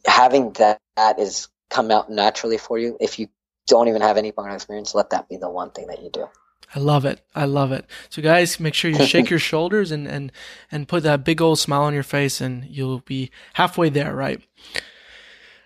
[0.06, 2.96] having that, that is come out naturally for you.
[3.00, 3.28] If you
[3.66, 6.26] don't even have any Bhangra experience, let that be the one thing that you do.
[6.74, 7.20] I love it.
[7.34, 7.86] I love it.
[8.08, 10.32] So guys, make sure you shake your shoulders and, and,
[10.72, 14.40] and put that big old smile on your face and you'll be halfway there, right?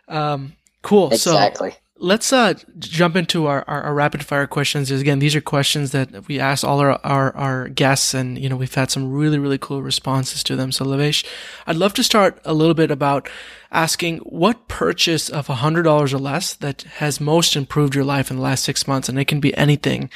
[0.07, 1.11] Um, cool.
[1.11, 1.71] Exactly.
[1.71, 4.91] So let's uh, jump into our, our, our, rapid fire questions.
[4.91, 8.57] Again, these are questions that we ask all our, our, our, guests, and you know
[8.57, 10.73] we've had some really really cool responses to them.
[10.73, 11.25] So Lavesh,
[11.67, 13.29] I'd love to start a little bit about
[13.71, 18.37] asking what purchase of hundred dollars or less that has most improved your life in
[18.37, 20.11] the last six months, and it can be anything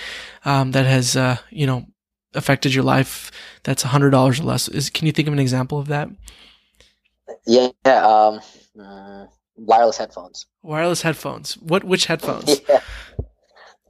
[0.44, 1.86] um, that has uh, you know
[2.34, 3.30] affected your life
[3.64, 4.68] that's hundred dollars or less.
[4.68, 6.08] Is can you think of an example of that?
[7.46, 7.70] Yeah.
[7.86, 8.40] Um,
[8.80, 9.26] uh
[9.64, 10.46] wireless headphones.
[10.62, 11.54] Wireless headphones.
[11.58, 11.84] What?
[11.84, 12.60] Which headphones?
[12.68, 12.80] yeah.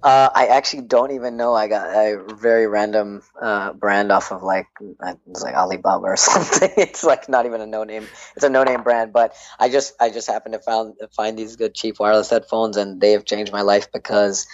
[0.02, 1.54] Uh, I actually don't even know.
[1.54, 6.70] I got a very random uh, brand off of like it's like Alibaba or something.
[6.76, 8.08] it's like not even a no name.
[8.34, 11.54] It's a no name brand, but I just I just happened to found find these
[11.54, 14.48] good cheap wireless headphones, and they have changed my life because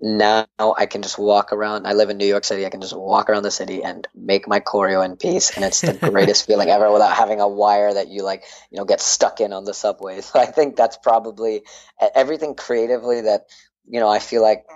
[0.00, 1.86] now I can just walk around.
[1.86, 2.64] I live in New York City.
[2.64, 5.80] I can just walk around the city and make my choreo in peace, and it's
[5.80, 9.40] the greatest feeling ever without having a wire that you like, you know, get stuck
[9.40, 10.20] in on the subway.
[10.28, 11.62] So I think that's probably
[12.14, 13.46] everything creatively that
[13.86, 14.66] you know I feel like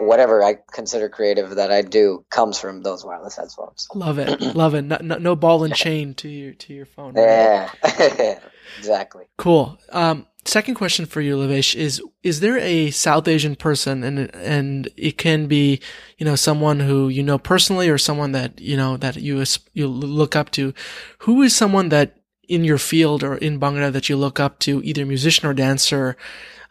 [0.00, 3.88] whatever I consider creative that I do comes from those wireless headphones.
[3.94, 4.82] Love it, love it.
[4.82, 7.14] No, no, ball and chain to your to your phone.
[7.14, 7.70] Right?
[7.82, 8.38] Yeah,
[8.78, 9.24] exactly.
[9.38, 9.78] Cool.
[9.90, 14.88] Um, second question for you, Lavesh, is is there a South Asian person and and
[14.96, 15.80] it can be,
[16.18, 19.88] you know, someone who you know personally or someone that, you know, that you you
[19.88, 20.74] look up to.
[21.18, 22.16] Who is someone that
[22.48, 26.16] in your field or in Bhangra that you look up to, either musician or dancer,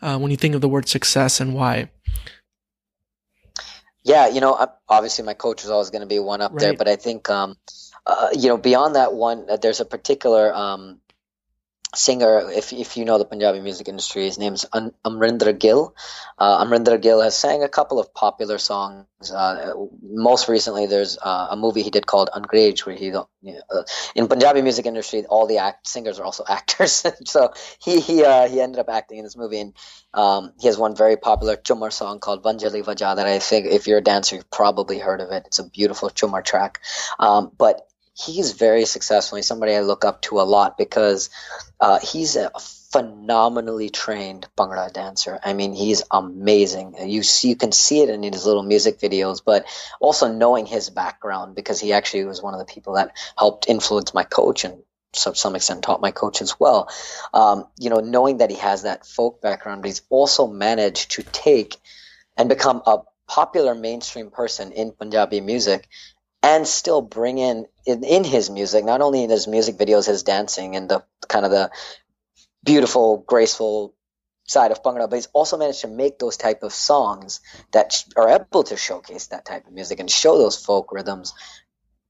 [0.02, 1.90] uh, when you think of the word success and why?
[4.04, 6.60] Yeah, you know, obviously my coach is always going to be one up right.
[6.60, 7.56] there, but I think, um,
[8.06, 11.00] uh, you know, beyond that one, uh, there's a particular um,
[11.94, 15.96] singer, if if you know the Punjabi music industry, his name's Am- Amrinder Gill.
[16.38, 19.06] Uh, Amrinder Gill has sang a couple of popular songs.
[19.32, 23.28] Uh, most recently, there's uh, a movie he did called Angrez, where he, you know,
[23.70, 23.84] uh,
[24.16, 27.06] in Punjabi music industry, all the act singers are also actors.
[27.26, 29.74] so he he uh, he ended up acting in this movie, and
[30.14, 33.88] um, he has one very popular Jhoomar song called Vanjali Vaja that I think if
[33.88, 35.44] you're a dancer, you've probably heard of it.
[35.48, 36.80] It's a beautiful Jhoomar track.
[37.20, 39.38] Um, but he's very successful.
[39.38, 41.30] He's somebody I look up to a lot because
[41.80, 42.52] uh, he's a
[42.92, 45.40] phenomenally trained Bhangra dancer.
[45.44, 46.96] I mean, he's amazing.
[47.10, 49.66] You see, you can see it in his little music videos, but
[50.02, 54.14] also knowing his background because he actually was one of the people that helped influence
[54.14, 54.84] my coach and
[55.14, 56.90] to some extent taught my coach as well.
[57.34, 61.24] Um, you know, knowing that he has that folk background, but he's also managed to
[61.24, 61.78] take
[62.38, 65.88] and become a popular mainstream person in Punjabi music
[66.44, 70.24] and still bring in, in in his music, not only in his music videos, his
[70.24, 71.72] dancing and the kind of the
[72.64, 73.96] beautiful, graceful
[74.48, 77.40] side of Bhangra, but he's also managed to make those type of songs
[77.72, 81.34] that are able to showcase that type of music and show those folk rhythms,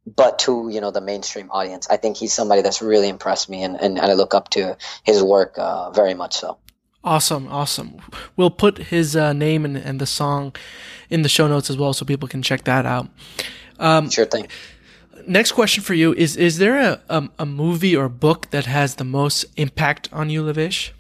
[0.06, 1.88] but to you know the mainstream audience.
[1.90, 4.78] I think he's somebody that's really impressed me, and, and, and I look up to
[5.04, 6.58] his work uh, very much so.
[7.04, 7.98] Awesome, awesome.
[8.38, 10.56] We'll put his uh, name and, and the song
[11.10, 13.10] in the show notes as well, so people can check that out.
[13.82, 14.48] Um, sure thing.
[15.28, 18.96] Next question for you is: Is there a, a, a movie or book that has
[18.96, 20.92] the most impact on you, Lavesh?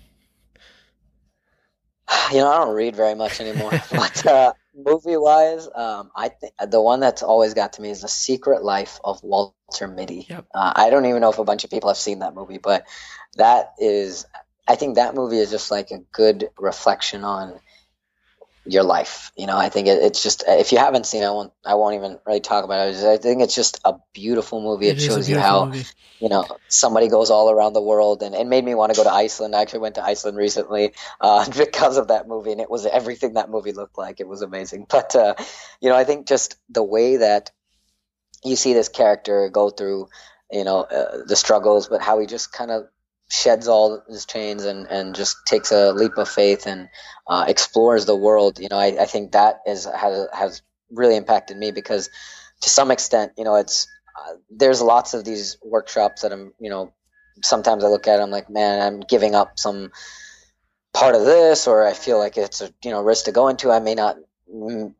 [2.31, 6.53] You know, I don't read very much anymore, but uh, movie wise, um, I think
[6.69, 10.25] the one that's always got to me is The Secret Life of Walter Mitty.
[10.29, 10.47] Yep.
[10.53, 12.85] Uh, I don't even know if a bunch of people have seen that movie, but
[13.35, 14.25] that is,
[14.67, 17.59] I think that movie is just like a good reflection on
[18.71, 19.31] your life.
[19.35, 21.53] You know, I think it, it's just if you haven't seen, it, I won't.
[21.65, 23.03] I won't even really talk about it.
[23.03, 24.87] I think it's just a beautiful movie.
[24.87, 25.85] It, it shows you how movie.
[26.19, 29.03] you know somebody goes all around the world, and it made me want to go
[29.03, 29.55] to Iceland.
[29.55, 33.33] I actually went to Iceland recently uh, because of that movie, and it was everything
[33.33, 34.19] that movie looked like.
[34.19, 34.87] It was amazing.
[35.01, 35.35] But uh,
[35.79, 37.51] you know, I think just the way that
[38.43, 40.07] you see this character go through,
[40.51, 42.87] you know, uh, the struggles, but how he just kind of
[43.31, 46.89] sheds all his chains and, and just takes a leap of faith and
[47.27, 48.59] uh, explores the world.
[48.59, 50.61] You know, I, I think that is has has
[50.91, 52.09] really impacted me because
[52.61, 53.87] to some extent, you know, it's
[54.19, 56.93] uh, there's lots of these workshops that I'm, you know,
[57.41, 59.91] sometimes I look at, it, I'm like, man, I'm giving up some
[60.93, 63.71] part of this, or I feel like it's a you know risk to go into.
[63.71, 64.17] I may not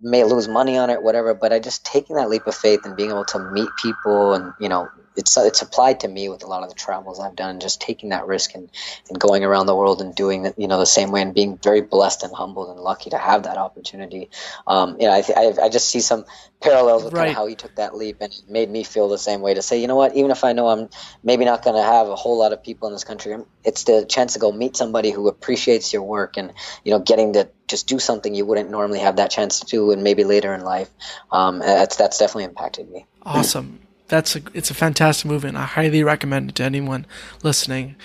[0.01, 1.34] may lose money on it, whatever.
[1.34, 4.53] But I just taking that leap of faith and being able to meet people and
[4.59, 7.59] you know it's it's applied to me with a lot of the travels I've done,
[7.59, 8.70] just taking that risk and,
[9.09, 11.57] and going around the world and doing it, you know, the same way and being
[11.57, 14.30] very blessed and humbled and lucky to have that opportunity.
[14.68, 16.26] Um, you know, I, I, I just see some
[16.62, 17.22] parallels with right.
[17.22, 19.53] kind of how he took that leap and it made me feel the same way
[19.53, 20.89] to say, you know what, even if I know I'm
[21.24, 23.36] maybe not going to have a whole lot of people in this country,
[23.66, 26.53] it's the chance to go meet somebody who appreciates your work and,
[26.86, 29.91] you know, getting to just do something you wouldn't normally have that chance to do
[29.91, 30.89] and maybe later in life.
[31.32, 33.05] Um, that's, that's definitely impacted me.
[33.24, 33.80] Awesome
[34.12, 37.05] that's a, it's a fantastic movie, and I highly recommend it to anyone
[37.43, 37.95] listening.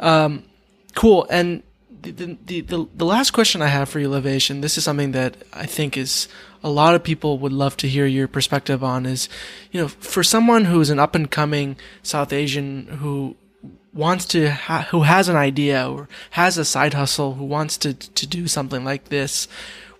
[0.00, 0.44] Um,
[0.94, 1.26] cool.
[1.28, 1.62] And
[2.02, 5.36] the, the, the, the last question I have for you, Lavesh, this is something that
[5.52, 6.26] I think is
[6.64, 9.28] a lot of people would love to hear your perspective on is,
[9.70, 13.36] you know, for someone who's an up and coming South Asian who
[13.92, 17.92] wants to, ha- who has an idea or has a side hustle, who wants to,
[17.92, 19.48] to do something like this,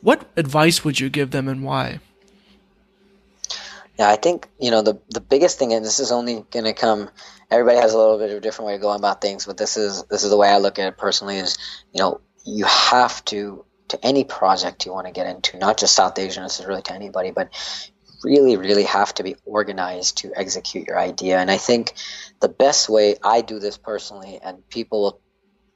[0.00, 2.00] what advice would you give them and why?
[3.98, 6.74] Yeah, I think you know the the biggest thing, and this is only going to
[6.74, 7.08] come.
[7.50, 9.76] Everybody has a little bit of a different way of going about things, but this
[9.76, 11.38] is this is the way I look at it personally.
[11.38, 11.56] Is
[11.92, 15.94] you know you have to to any project you want to get into, not just
[15.94, 16.42] South Asian.
[16.42, 17.50] This is really to anybody, but
[18.24, 21.38] really, really have to be organized to execute your idea.
[21.38, 21.94] And I think
[22.40, 25.20] the best way I do this personally, and people will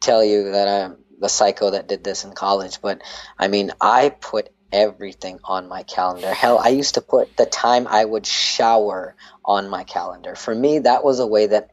[0.00, 3.02] tell you that I'm the psycho that did this in college, but
[3.38, 6.32] I mean, I put everything on my calendar.
[6.32, 9.14] Hell, I used to put the time I would shower
[9.44, 10.34] on my calendar.
[10.34, 11.70] For me, that was a way that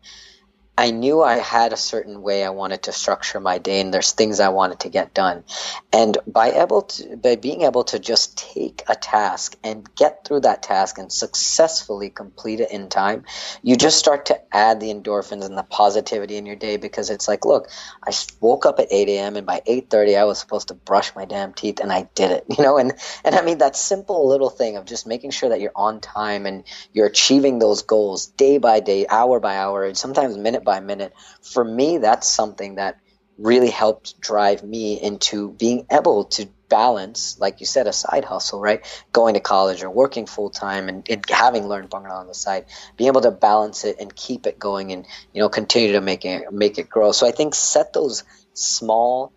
[0.78, 4.12] I knew I had a certain way I wanted to structure my day, and there's
[4.12, 5.44] things I wanted to get done.
[5.92, 10.42] And by able to, by being able to just take a task and get through
[10.42, 13.26] that task and successfully complete it in time,
[13.64, 17.28] you just start to add the endorphins and the positivity in your day because it's
[17.28, 17.70] like, look,
[18.06, 19.36] I woke up at 8 a.m.
[19.36, 22.46] and by 8:30 I was supposed to brush my damn teeth, and I did it.
[22.58, 25.62] You know, and and I mean that simple little thing of just making sure that
[25.62, 29.96] you're on time and you're achieving those goals day by day, hour by hour, and
[29.96, 31.14] sometimes minute by minute.
[31.42, 33.00] For me, that's something that
[33.38, 38.60] really helped drive me into being able to balance, like you said, a side hustle,
[38.60, 38.82] right?
[39.14, 42.66] Going to college or working full time and, and, having learned Bhangra on the side,
[42.98, 46.26] being able to balance it and keep it going and, you know, continue to make
[46.26, 47.14] it, make it grow.
[47.14, 49.32] So I think set those small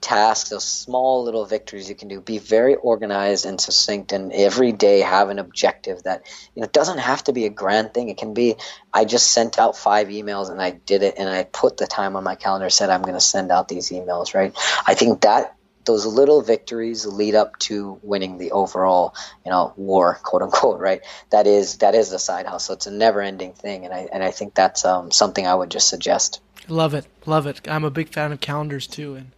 [0.00, 2.20] tasks, those small little victories you can do.
[2.20, 6.22] Be very organized and succinct, and every day have an objective that
[6.54, 8.08] you know doesn't have to be a grand thing.
[8.08, 8.56] It can be
[8.92, 12.16] I just sent out five emails and I did it, and I put the time
[12.16, 14.34] on my calendar, said I'm going to send out these emails.
[14.34, 14.54] Right?
[14.86, 20.18] I think that those little victories lead up to winning the overall, you know, war,
[20.22, 21.00] quote unquote, right?
[21.30, 22.74] That is that is the side hustle.
[22.74, 25.70] It's a never ending thing, and I and I think that's um, something I would
[25.70, 26.40] just suggest.
[26.68, 27.66] Love it, love it.
[27.68, 29.30] I'm a big fan of calendars too, and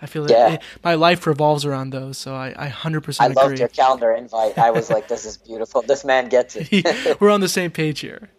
[0.00, 0.52] I feel like yeah.
[0.54, 2.18] it, my life revolves around those.
[2.18, 3.34] So I, I 100% I agree.
[3.34, 4.58] loved your calendar invite.
[4.58, 5.82] I was like, this is beautiful.
[5.82, 7.20] This man gets it.
[7.20, 8.30] We're on the same page here.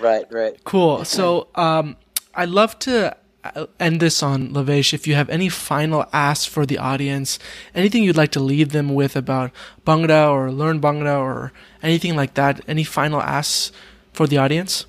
[0.00, 0.62] Right, right.
[0.64, 1.04] Cool.
[1.04, 1.96] So um,
[2.34, 4.92] I'd love to uh, end this on Lavesh.
[4.92, 7.38] If you have any final asks for the audience,
[7.74, 9.52] anything you'd like to leave them with about
[9.86, 13.72] Bhangra or learn Bhangra or anything like that, any final asks
[14.12, 14.86] for the audience?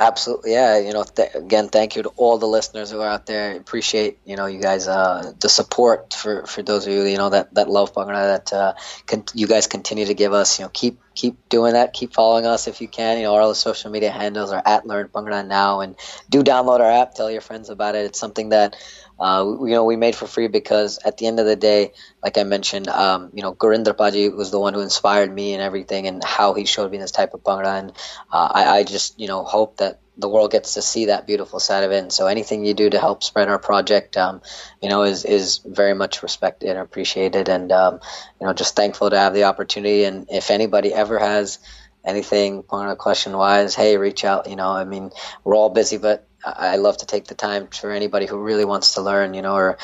[0.00, 0.78] Absolutely, yeah.
[0.78, 3.56] You know, th- again, thank you to all the listeners who are out there.
[3.56, 7.30] Appreciate you know you guys uh, the support for, for those of you you know
[7.30, 8.74] that that love Bhangra that uh,
[9.08, 10.58] con- you guys continue to give us.
[10.60, 11.94] You know, keep keep doing that.
[11.94, 13.16] Keep following us if you can.
[13.18, 15.96] You know, all the social media handles are at Learn Bhangra now, and
[16.30, 17.14] do download our app.
[17.14, 18.04] Tell your friends about it.
[18.06, 18.76] It's something that
[19.20, 21.92] uh, you know we made for free because at the end of the day,
[22.22, 25.62] like I mentioned, um, you know, Gurinder Paji was the one who inspired me and
[25.62, 27.92] everything, and how he showed me this type of Bhangra, and
[28.32, 31.60] uh, I, I just you know hope that the world gets to see that beautiful
[31.60, 31.98] side of it.
[31.98, 34.42] And so anything you do to help spread our project, um,
[34.82, 37.48] you know, is, is very much respected and appreciated.
[37.48, 38.00] And, um,
[38.40, 40.04] you know, just thankful to have the opportunity.
[40.04, 41.60] And if anybody ever has
[42.04, 45.10] anything of question wise, hey, reach out, you know, I mean,
[45.44, 48.94] we're all busy, but I love to take the time for anybody who really wants
[48.94, 49.78] to learn, you know, or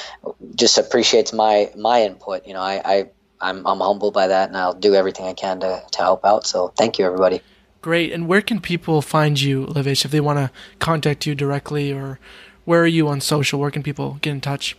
[0.54, 2.46] just appreciates my, my input.
[2.46, 5.60] You know, I, I I'm, I'm humbled by that and I'll do everything I can
[5.60, 6.46] to, to help out.
[6.46, 7.42] So thank you everybody.
[7.82, 8.12] Great.
[8.12, 12.18] And where can people find you, Lavesh, if they want to contact you directly or
[12.64, 13.60] where are you on social?
[13.60, 14.76] Where can people get in touch?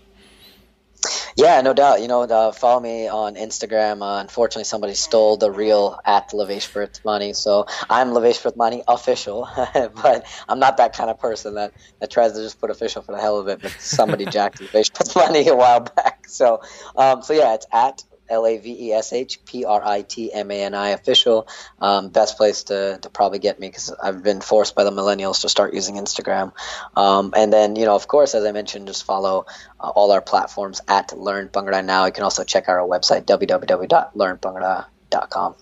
[1.37, 2.01] Yeah, no doubt.
[2.01, 4.01] You know, uh, follow me on Instagram.
[4.01, 9.49] Uh, unfortunately, somebody stole the real at Lavesh Pritmani, so I'm Lavesh Pritmani official.
[9.73, 13.11] but I'm not that kind of person that, that tries to just put official for
[13.11, 13.61] the hell of it.
[13.61, 16.29] But somebody jacked Lavesh Pritmani a while back.
[16.29, 16.61] So,
[16.95, 20.31] um, so yeah, it's at L A V E S H P R I T
[20.33, 21.47] M A N I official.
[21.79, 25.41] Um, best place to, to probably get me because I've been forced by the millennials
[25.41, 26.51] to start using Instagram.
[26.95, 29.47] Um, and then, you know, of course, as I mentioned, just follow
[29.79, 32.05] uh, all our platforms at Learn Bhangra Now.
[32.05, 35.55] You can also check out our website, www.learnbhangra.com.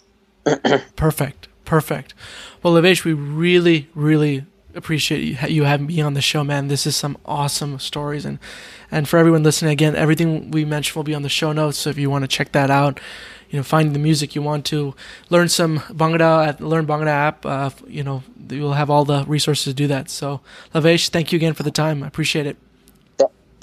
[0.96, 1.48] Perfect.
[1.66, 2.14] Perfect.
[2.62, 4.46] Well, Lavesh, we really, really
[4.76, 6.68] appreciate you having me on the show, man.
[6.68, 8.40] This is some awesome stories, and
[8.92, 11.78] and for everyone listening, again, everything we mentioned will be on the show notes.
[11.78, 13.00] So if you want to check that out,
[13.50, 14.96] you know, find the music you want to,
[15.30, 17.46] learn some Bhangra at Learn Bhangra app.
[17.46, 20.10] Uh, you know, you'll have all the resources to do that.
[20.10, 20.42] So,
[20.74, 22.04] Lavesh, thank you again for the time.
[22.04, 22.58] I appreciate it.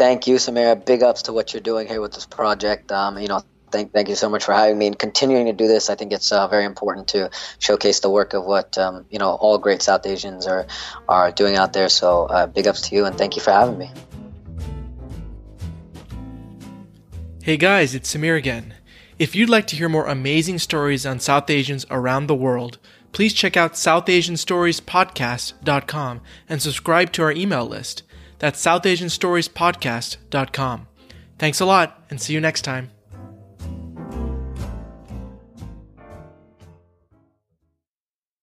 [0.00, 0.82] Thank you, Samira.
[0.82, 2.90] Big ups to what you're doing here with this project.
[2.90, 5.68] Um, you know, thank thank you so much for having me and continuing to do
[5.68, 5.90] this.
[5.90, 9.30] I think it's uh, very important to showcase the work of what um, you know
[9.30, 10.66] all great South Asians are
[11.08, 11.88] are doing out there.
[11.88, 13.90] So uh, big ups to you and thank you for having me.
[17.42, 18.74] Hey guys, it's Samir again.
[19.18, 22.78] If you'd like to hear more amazing stories on South Asians around the world,
[23.12, 28.02] please check out SouthAsianStoriesPodcast.com and subscribe to our email list.
[28.38, 30.86] That's SouthAsianStoriesPodcast.com.
[31.38, 32.90] Thanks a lot and see you next time.